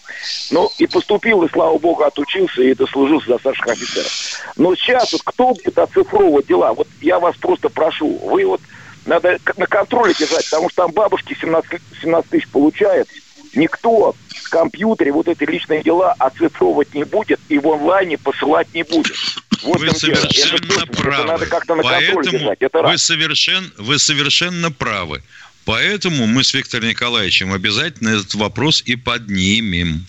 Ну, 0.51 0.69
и 0.79 0.87
поступил, 0.87 1.45
и, 1.45 1.51
слава 1.51 1.79
богу, 1.79 2.03
отучился 2.03 2.63
и 2.63 2.75
дослужился 2.75 3.29
за 3.29 3.39
старших 3.39 3.69
офицеров. 3.69 4.13
Но 4.57 4.75
сейчас 4.75 5.13
вот 5.13 5.23
кто 5.25 5.55
будет 5.55 5.79
оцифровывать 5.79 6.47
дела? 6.47 6.73
Вот 6.73 6.89
я 7.01 7.21
вас 7.21 7.37
просто 7.37 7.69
прошу, 7.69 8.19
вы 8.19 8.45
вот 8.45 8.61
надо 9.07 9.39
на 9.57 9.67
контроле 9.67 10.13
держать, 10.13 10.45
потому 10.51 10.69
что 10.71 10.83
там 10.83 10.93
бабушки 10.93 11.37
17, 11.41 11.81
17 12.03 12.31
тысяч 12.31 12.49
получают, 12.49 13.09
никто 13.55 14.15
компьютере 14.51 15.13
вот 15.13 15.29
эти 15.29 15.45
личные 15.45 15.83
дела 15.83 16.15
оцифровывать 16.19 16.95
не 16.95 17.05
будет 17.05 17.41
и 17.49 17.59
в 17.59 17.69
онлайне 17.69 18.19
посылать 18.19 18.73
не 18.75 18.83
будет. 18.83 19.17
Вот 19.63 19.81
вы 19.81 19.91
совершенно 19.91 20.87
правы. 20.87 21.15
Это 21.15 21.25
надо 21.25 21.47
как-то 21.47 21.75
на 21.75 21.83
Поэтому 21.83 22.23
держать. 22.23 22.59
Это 22.61 22.83
вы, 22.83 22.99
совершен, 22.99 23.73
вы 23.79 23.99
совершенно 23.99 24.71
правы. 24.71 25.23
Поэтому 25.65 26.27
мы 26.27 26.43
с 26.43 26.55
Виктором 26.55 26.89
Николаевичем 26.89 27.53
обязательно 27.53 28.09
этот 28.11 28.35
вопрос 28.35 28.83
и 28.85 28.97
поднимем. 28.97 30.07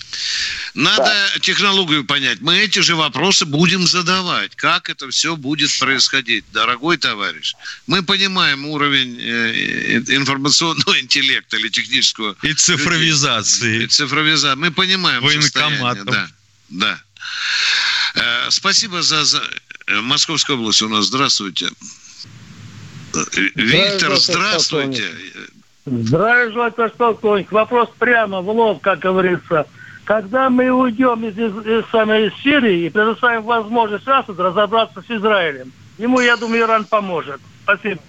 Надо 0.73 1.03
да. 1.03 1.39
технологию 1.39 2.05
понять. 2.05 2.39
Мы 2.41 2.59
эти 2.59 2.79
же 2.79 2.95
вопросы 2.95 3.45
будем 3.45 3.85
задавать. 3.85 4.55
Как 4.55 4.89
это 4.89 5.09
все 5.09 5.35
будет 5.35 5.69
происходить, 5.79 6.45
дорогой 6.53 6.97
товарищ? 6.97 7.53
Мы 7.87 8.03
понимаем 8.03 8.65
уровень 8.65 9.19
э, 9.19 9.97
информационного 10.15 10.99
интеллекта 11.01 11.57
или 11.57 11.69
технического. 11.69 12.35
И 12.41 12.53
цифровизации. 12.53 13.83
И 13.83 13.87
цифровизации. 13.87 14.59
Мы 14.59 14.71
понимаем 14.71 15.21
Военкоматом. 15.21 16.05
Да, 16.05 16.29
да. 16.69 17.03
Э, 18.15 18.49
спасибо 18.49 19.01
за, 19.01 19.25
за... 19.25 19.43
Э, 19.87 19.99
Московская 20.01 20.53
область 20.53 20.81
у 20.81 20.89
нас. 20.89 21.05
Здравствуйте. 21.05 21.69
Виктор, 23.55 24.15
здравствуйте. 24.17 25.03
Здравия 25.85 26.51
желаю, 26.51 26.71
товарищ 26.71 26.95
полковник. 26.95 27.51
Вопрос 27.51 27.89
прямо 27.97 28.41
в 28.41 28.49
лоб, 28.49 28.81
как 28.81 28.99
говорится. 28.99 29.65
Когда 30.05 30.49
мы 30.49 30.69
уйдем 30.71 31.23
из, 31.25 31.37
из, 31.37 31.65
из 31.65 31.89
самой 31.91 32.27
из 32.27 32.33
Сирии 32.41 32.85
и 32.85 32.89
предоставим 32.89 33.43
возможность 33.43 34.07
Асаду 34.07 34.41
разобраться 34.41 35.01
с 35.01 35.11
Израилем, 35.11 35.71
ему, 35.97 36.19
я 36.19 36.37
думаю, 36.37 36.63
Иран 36.63 36.85
поможет. 36.85 37.39
Спасибо. 37.63 38.01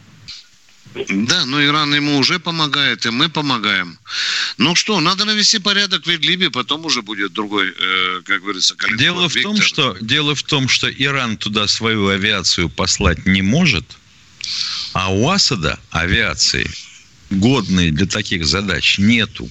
Да, 0.94 1.46
но 1.46 1.64
Иран 1.64 1.94
ему 1.94 2.18
уже 2.18 2.38
помогает, 2.38 3.06
и 3.06 3.10
мы 3.10 3.28
помогаем. 3.28 3.98
Ну 4.58 4.74
что, 4.74 5.00
надо 5.00 5.24
навести 5.24 5.58
порядок 5.58 6.06
в 6.06 6.10
Идлибе, 6.10 6.50
потом 6.50 6.84
уже 6.84 7.02
будет 7.02 7.32
другой, 7.32 7.70
э, 7.70 8.20
как 8.26 8.42
говорится, 8.42 8.74
коллектив. 8.74 9.00
Дело 9.00 9.28
в 9.28 9.34
том, 9.34 9.56
что 9.60 9.96
дело 10.00 10.34
в 10.34 10.42
том, 10.42 10.68
что 10.68 10.90
Иран 10.90 11.36
туда 11.36 11.66
свою 11.66 12.08
авиацию 12.08 12.68
послать 12.68 13.24
не 13.26 13.40
может, 13.40 13.84
а 14.92 15.12
у 15.12 15.28
Асада 15.30 15.78
авиации 15.90 16.70
годной 17.30 17.90
для 17.90 18.06
таких 18.06 18.44
задач 18.44 18.98
нету. 18.98 19.48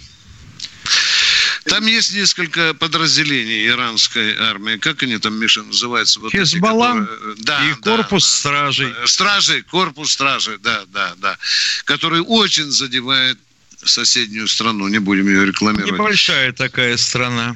Там 1.65 1.85
есть 1.85 2.13
несколько 2.13 2.73
подразделений 2.73 3.67
иранской 3.67 4.35
армии. 4.35 4.77
Как 4.77 5.03
они 5.03 5.17
там, 5.17 5.35
Миша, 5.35 5.63
называются? 5.63 6.19
Вот 6.19 6.31
Хезбалла 6.31 7.05
которые... 7.05 7.35
да, 7.37 7.69
и 7.69 7.73
корпус 7.73 8.23
да, 8.23 8.39
стражей. 8.39 8.93
Стражей, 9.05 9.61
корпус 9.63 10.11
стражей, 10.11 10.57
да, 10.57 10.83
да, 10.87 11.13
да. 11.17 11.37
Который 11.85 12.21
очень 12.21 12.71
задевает 12.71 13.37
соседнюю 13.83 14.47
страну. 14.47 14.87
Не 14.87 14.99
будем 14.99 15.27
ее 15.27 15.45
рекламировать. 15.45 15.93
Небольшая 15.93 16.51
такая 16.51 16.97
страна. 16.97 17.55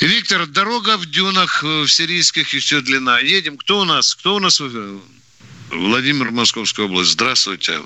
Виктор, 0.00 0.46
дорога 0.46 0.96
в 0.96 1.06
дюнах 1.06 1.62
э, 1.62 1.82
в 1.82 1.88
сирийских 1.88 2.54
еще 2.54 2.80
длина. 2.80 3.18
Едем. 3.18 3.56
Кто 3.58 3.80
у 3.80 3.84
нас? 3.84 4.14
Кто 4.14 4.36
у 4.36 4.38
нас? 4.38 4.62
Владимир, 5.70 6.30
Московская 6.30 6.86
область. 6.86 7.12
Здравствуйте. 7.12 7.80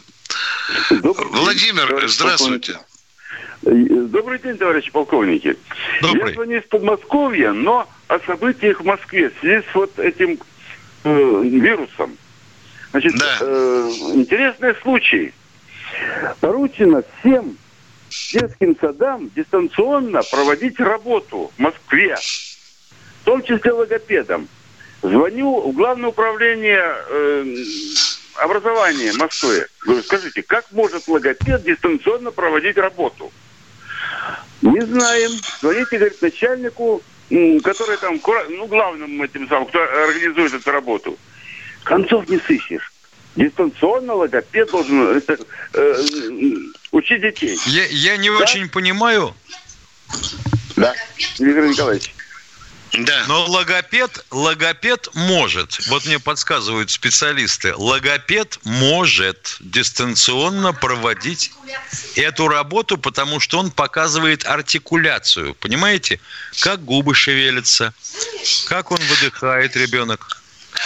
Добрый 0.90 1.28
Владимир, 1.28 2.00
день, 2.00 2.08
здравствуйте. 2.08 2.78
Добрый 3.66 4.38
день, 4.38 4.56
товарищи 4.56 4.92
полковники. 4.92 5.56
Добрый. 6.00 6.28
Я 6.28 6.34
звоню 6.34 6.58
из 6.58 6.64
Подмосковья, 6.64 7.52
но 7.52 7.88
о 8.06 8.20
событиях 8.20 8.80
в 8.80 8.84
Москве 8.84 9.30
в 9.30 9.40
связи 9.40 9.64
с 9.72 9.74
вот 9.74 9.98
этим 9.98 10.38
э, 11.02 11.42
вирусом. 11.42 12.16
Значит, 12.92 13.14
да. 13.16 13.38
э, 13.40 13.90
интересный 14.14 14.72
случай. 14.82 15.34
Поручено 16.40 17.02
всем 17.18 17.56
детским 18.32 18.76
садам 18.80 19.30
дистанционно 19.34 20.22
проводить 20.30 20.78
работу 20.78 21.50
в 21.56 21.58
Москве, 21.58 22.16
в 23.22 23.24
том 23.24 23.42
числе 23.42 23.72
логопедам. 23.72 24.46
Звоню 25.02 25.72
в 25.72 25.74
Главное 25.74 26.10
управление 26.10 26.84
э, 27.08 27.54
образования 28.36 29.12
Москвы. 29.14 29.66
Говорю, 29.84 30.02
скажите, 30.04 30.44
как 30.44 30.66
может 30.70 31.08
логопед 31.08 31.64
дистанционно 31.64 32.30
проводить 32.30 32.76
работу? 32.76 33.32
Не 34.62 34.80
знаем. 34.80 35.30
Звоните, 35.60 35.98
говорит, 35.98 36.22
начальнику, 36.22 37.02
который 37.62 37.96
там, 37.98 38.20
ну, 38.50 38.66
главным 38.66 39.22
этим 39.22 39.48
самым, 39.48 39.66
кто 39.68 39.82
организует 39.82 40.54
эту 40.54 40.70
работу. 40.70 41.18
Концов 41.84 42.28
не 42.28 42.38
сыщешь. 42.38 42.92
Дистанционно 43.36 44.14
логопед 44.14 44.70
должен 44.70 45.16
это, 45.16 45.38
э, 45.74 46.02
учить 46.90 47.20
детей. 47.20 47.58
Я, 47.66 47.84
я 47.86 48.16
не 48.16 48.30
да? 48.30 48.36
очень 48.38 48.68
понимаю. 48.68 49.34
Да, 50.76 50.94
Виктор 51.38 51.66
Николаевич. 51.66 52.15
Да. 52.92 53.24
Но 53.26 53.44
логопед, 53.46 54.24
логопед 54.30 55.08
может, 55.14 55.86
вот 55.88 56.06
мне 56.06 56.18
подсказывают 56.18 56.90
специалисты, 56.90 57.74
логопед 57.74 58.58
может 58.64 59.56
дистанционно 59.60 60.72
проводить 60.72 61.52
эту 62.14 62.48
работу, 62.48 62.96
потому 62.96 63.40
что 63.40 63.58
он 63.58 63.70
показывает 63.70 64.46
артикуляцию. 64.46 65.54
Понимаете? 65.54 66.20
Как 66.60 66.84
губы 66.84 67.14
шевелятся, 67.14 67.92
как 68.66 68.90
он 68.90 68.98
выдыхает 68.98 69.76
ребенок. 69.76 70.40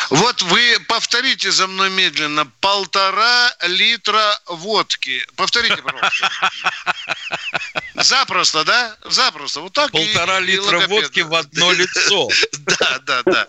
Вот 0.09 0.43
вы 0.43 0.79
повторите 0.89 1.51
за 1.51 1.67
мной 1.67 1.91
медленно. 1.91 2.47
Полтора 2.61 3.55
литра 3.67 4.41
водки. 4.47 5.27
Повторите, 5.37 5.77
пожалуйста. 5.77 6.31
Запросто, 7.95 8.65
да? 8.65 8.97
Запросто. 9.05 9.61
Вот 9.61 9.73
так 9.73 9.91
Полтора 9.91 10.41
и, 10.41 10.45
литра 10.45 10.83
и 10.83 10.87
водки 10.87 11.21
в 11.21 11.35
одно 11.35 11.73
лицо. 11.73 12.29
Да, 12.81 12.99
да, 13.01 13.23
да. 13.25 13.47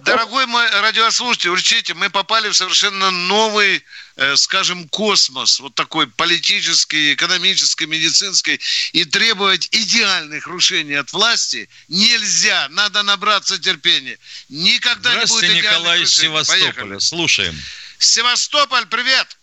Дорогой 0.00 0.46
мой 0.46 0.68
радиослушатель, 0.80 1.50
учтите, 1.50 1.94
мы 1.94 2.10
попали 2.10 2.48
в 2.48 2.54
совершенно 2.54 3.10
новый 3.10 3.82
Э, 4.18 4.34
скажем, 4.34 4.88
космос, 4.88 5.60
вот 5.60 5.74
такой 5.74 6.06
политический, 6.06 7.12
экономический, 7.12 7.84
медицинский, 7.84 8.58
и 8.92 9.04
требовать 9.04 9.68
идеальных 9.72 10.46
рушений 10.46 10.98
от 10.98 11.12
власти 11.12 11.68
нельзя. 11.88 12.66
Надо 12.70 13.02
набраться 13.02 13.58
терпения. 13.58 14.18
Никогда 14.48 15.14
не 15.16 15.26
будет 15.26 15.44
идеальных 15.44 15.64
Николай 15.64 16.02
из 16.02 16.16
Севастополя. 16.16 16.72
Поехали. 16.72 16.98
Слушаем. 16.98 17.54
Севастополь, 17.98 18.86
привет! 18.86 19.36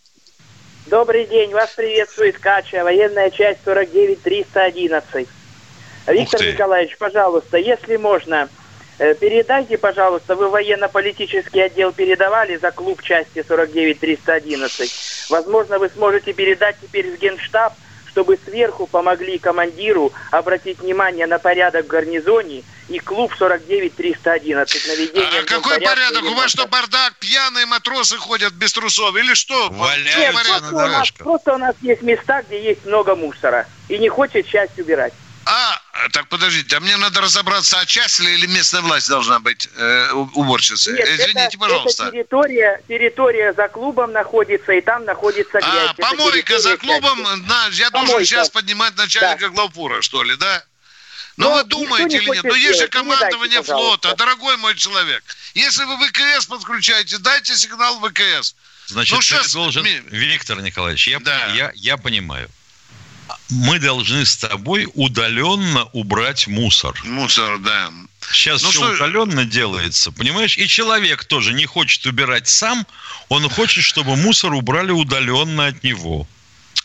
Добрый 0.86 1.26
день, 1.26 1.52
вас 1.54 1.70
приветствует 1.76 2.38
Кача, 2.40 2.84
военная 2.84 3.30
часть 3.30 3.62
49-311. 3.66 5.28
Виктор 6.08 6.46
Николаевич, 6.46 6.98
пожалуйста, 6.98 7.58
если 7.58 7.96
можно, 7.96 8.50
Э, 9.00 9.16
передайте, 9.16 9.78
пожалуйста, 9.78 10.36
вы 10.36 10.50
военно-политический 10.50 11.62
отдел 11.62 11.92
передавали 11.92 12.58
за 12.58 12.72
клуб 12.72 13.02
части 13.02 13.40
49-311. 13.40 14.92
Возможно, 15.30 15.80
вы 15.80 15.90
сможете 15.90 16.34
передать 16.34 16.78
теперь 16.80 17.12
в 17.12 17.20
Генштаб, 17.20 17.74
чтобы 18.14 18.38
сверху 18.46 18.86
помогли 18.86 19.40
командиру 19.40 20.14
обратить 20.30 20.80
внимание 20.80 21.26
на 21.26 21.40
порядок 21.40 21.86
в 21.86 21.88
гарнизоне 21.88 22.64
и 22.88 23.00
клуб 23.00 23.34
49-311 23.40 24.88
наведение. 24.88 25.40
А 25.42 25.44
какой 25.46 25.82
порядок? 25.82 26.24
У 26.24 26.34
вас 26.36 26.52
что, 26.52 26.68
бардак? 26.68 27.16
Пьяные 27.20 27.66
матросы 27.66 28.18
ходят 28.18 28.54
без 28.54 28.72
трусов 28.72 29.16
или 29.16 29.34
что? 29.34 29.70
Валяются 29.72 30.20
Нет, 30.20 30.34
просто, 30.48 30.76
у 30.76 30.88
нас, 30.88 31.12
просто 31.12 31.54
у 31.56 31.58
нас 31.58 31.76
есть 31.82 32.04
места, 32.04 32.44
где 32.44 32.62
есть 32.62 32.86
много 32.86 33.16
мусора 33.16 33.66
и 33.90 33.98
не 33.98 34.10
хочет 34.10 34.48
часть 34.48 34.78
убирать. 34.78 35.14
А, 35.46 35.82
так 36.10 36.28
подождите, 36.28 36.76
а 36.76 36.80
мне 36.80 36.98
надо 36.98 37.22
разобраться, 37.22 37.80
а 37.80 37.86
часть 37.86 38.20
ли 38.20 38.34
или 38.34 38.46
местная 38.48 38.82
власть 38.82 39.08
должна 39.10 39.40
быть 39.40 39.70
э, 39.76 40.12
уборщицей? 40.12 40.94
Нет, 40.94 41.08
Извините, 41.08 41.40
это, 41.40 41.58
пожалуйста. 41.58 42.04
Это 42.04 42.12
территория, 42.12 42.82
территория 42.88 43.54
за 43.54 43.68
клубом 43.68 44.12
находится, 44.12 44.72
и 44.74 44.82
там 44.82 45.06
находится 45.06 45.60
грязь. 45.60 45.90
А, 45.90 45.94
помойка 45.94 46.60
за 46.60 46.78
клубом, 46.78 47.22
на, 47.22 47.68
я 47.72 47.90
помойка. 47.92 48.12
должен 48.12 48.26
сейчас 48.26 48.50
поднимать 48.50 48.96
начальника 48.98 49.50
да. 49.50 49.50
главпура, 49.50 50.02
что 50.02 50.24
ли, 50.24 50.36
да? 50.36 50.64
Ну, 51.38 51.52
вы 51.52 51.64
думаете 51.64 52.18
или 52.18 52.30
нет? 52.30 52.44
Ну, 52.44 52.54
есть 52.54 52.80
же 52.80 52.88
командование 52.88 53.62
дайте, 53.62 53.74
флота, 53.74 54.16
дорогой 54.16 54.58
мой 54.58 54.76
человек. 54.76 55.24
Если 55.56 55.84
вы 55.84 55.98
ВКС 56.08 56.46
подключаете, 56.46 57.18
дайте 57.18 57.56
сигнал 57.56 58.00
ВКС. 58.00 58.56
Значит, 58.88 59.16
ну, 59.16 59.22
сейчас... 59.22 59.54
должен... 59.54 59.84
Виктор 59.84 60.62
Николаевич, 60.62 61.08
я, 61.08 61.20
да. 61.20 61.48
я, 61.54 61.72
я 61.76 61.98
понимаю 61.98 62.50
мы 63.50 63.80
должны 63.80 64.26
с 64.26 64.38
тобой 64.38 64.88
удаленно 64.94 65.86
убрать 65.94 66.48
мусор. 66.48 67.00
Мусор, 67.04 67.60
да. 67.60 67.92
Сейчас 68.32 68.64
ну, 68.64 68.70
все 68.70 68.80
что... 68.80 69.06
удаленно 69.06 69.46
делается, 69.46 70.12
понимаешь? 70.12 70.58
И 70.58 70.68
человек 70.68 71.26
тоже 71.26 71.54
не 71.54 71.66
хочет 71.66 72.06
убирать 72.06 72.48
сам, 72.48 72.86
он 73.30 73.50
хочет, 73.50 73.84
чтобы 73.84 74.16
мусор 74.16 74.54
убрали 74.54 74.92
удаленно 74.92 75.68
от 75.68 75.84
него. 75.84 76.28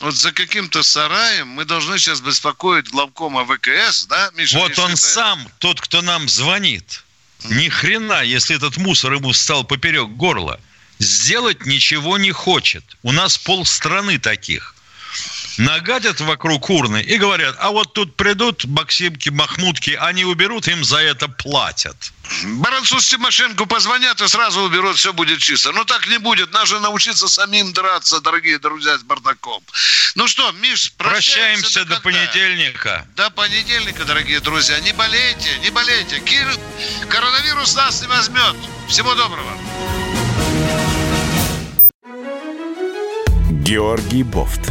Вот 0.00 0.14
за 0.14 0.32
каким-то 0.32 0.82
сараем 0.82 1.48
мы 1.48 1.64
должны 1.64 1.98
сейчас 1.98 2.20
беспокоить 2.20 2.88
главкома 2.88 3.44
ВКС, 3.44 4.06
да, 4.06 4.30
Миша? 4.34 4.58
Вот 4.58 4.78
он 4.78 4.92
это... 4.92 5.00
сам, 5.00 5.48
тот, 5.58 5.80
кто 5.80 6.02
нам 6.02 6.28
звонит. 6.28 7.04
Ни 7.44 7.68
хрена, 7.68 8.22
если 8.22 8.56
этот 8.56 8.76
мусор 8.76 9.14
ему 9.14 9.32
стал 9.32 9.64
поперек 9.64 10.08
горла. 10.10 10.60
Сделать 10.98 11.66
ничего 11.66 12.18
не 12.18 12.32
хочет. 12.32 12.84
У 13.02 13.12
нас 13.12 13.38
полстраны 13.38 14.18
таких. 14.18 14.74
Нагадят 15.58 16.20
вокруг 16.20 16.70
урны 16.70 17.02
и 17.02 17.16
говорят, 17.18 17.56
а 17.58 17.70
вот 17.70 17.92
тут 17.92 18.16
придут 18.16 18.64
Максимки, 18.64 19.28
Махмутки, 19.28 19.90
они 20.00 20.24
уберут, 20.24 20.68
им 20.68 20.84
за 20.84 20.98
это 20.98 21.28
платят. 21.28 22.12
Баранцу 22.44 22.98
Тимошенко 23.00 23.64
позвонят 23.66 24.20
и 24.20 24.28
сразу 24.28 24.62
уберут, 24.62 24.96
все 24.96 25.12
будет 25.12 25.40
чисто. 25.40 25.72
Но 25.72 25.84
так 25.84 26.06
не 26.08 26.18
будет. 26.18 26.52
Надо 26.52 26.78
научиться 26.80 27.28
самим 27.28 27.72
драться, 27.72 28.20
дорогие 28.20 28.58
друзья, 28.58 28.98
с 28.98 29.02
бардаком. 29.02 29.62
Ну 30.14 30.28
что, 30.28 30.50
Миш, 30.52 30.92
прощаемся, 30.92 31.62
прощаемся 31.62 31.84
до, 31.84 31.96
до 31.96 32.00
понедельника. 32.00 33.06
До 33.16 33.30
понедельника, 33.30 34.04
дорогие 34.04 34.40
друзья. 34.40 34.78
Не 34.80 34.92
болейте, 34.92 35.58
не 35.62 35.70
болейте. 35.70 36.20
Кир... 36.20 36.48
Коронавирус 37.08 37.74
нас 37.74 38.02
не 38.02 38.08
возьмет. 38.08 38.56
Всего 38.88 39.14
доброго. 39.14 39.52
Георгий 43.64 44.22
Бофт. 44.22 44.70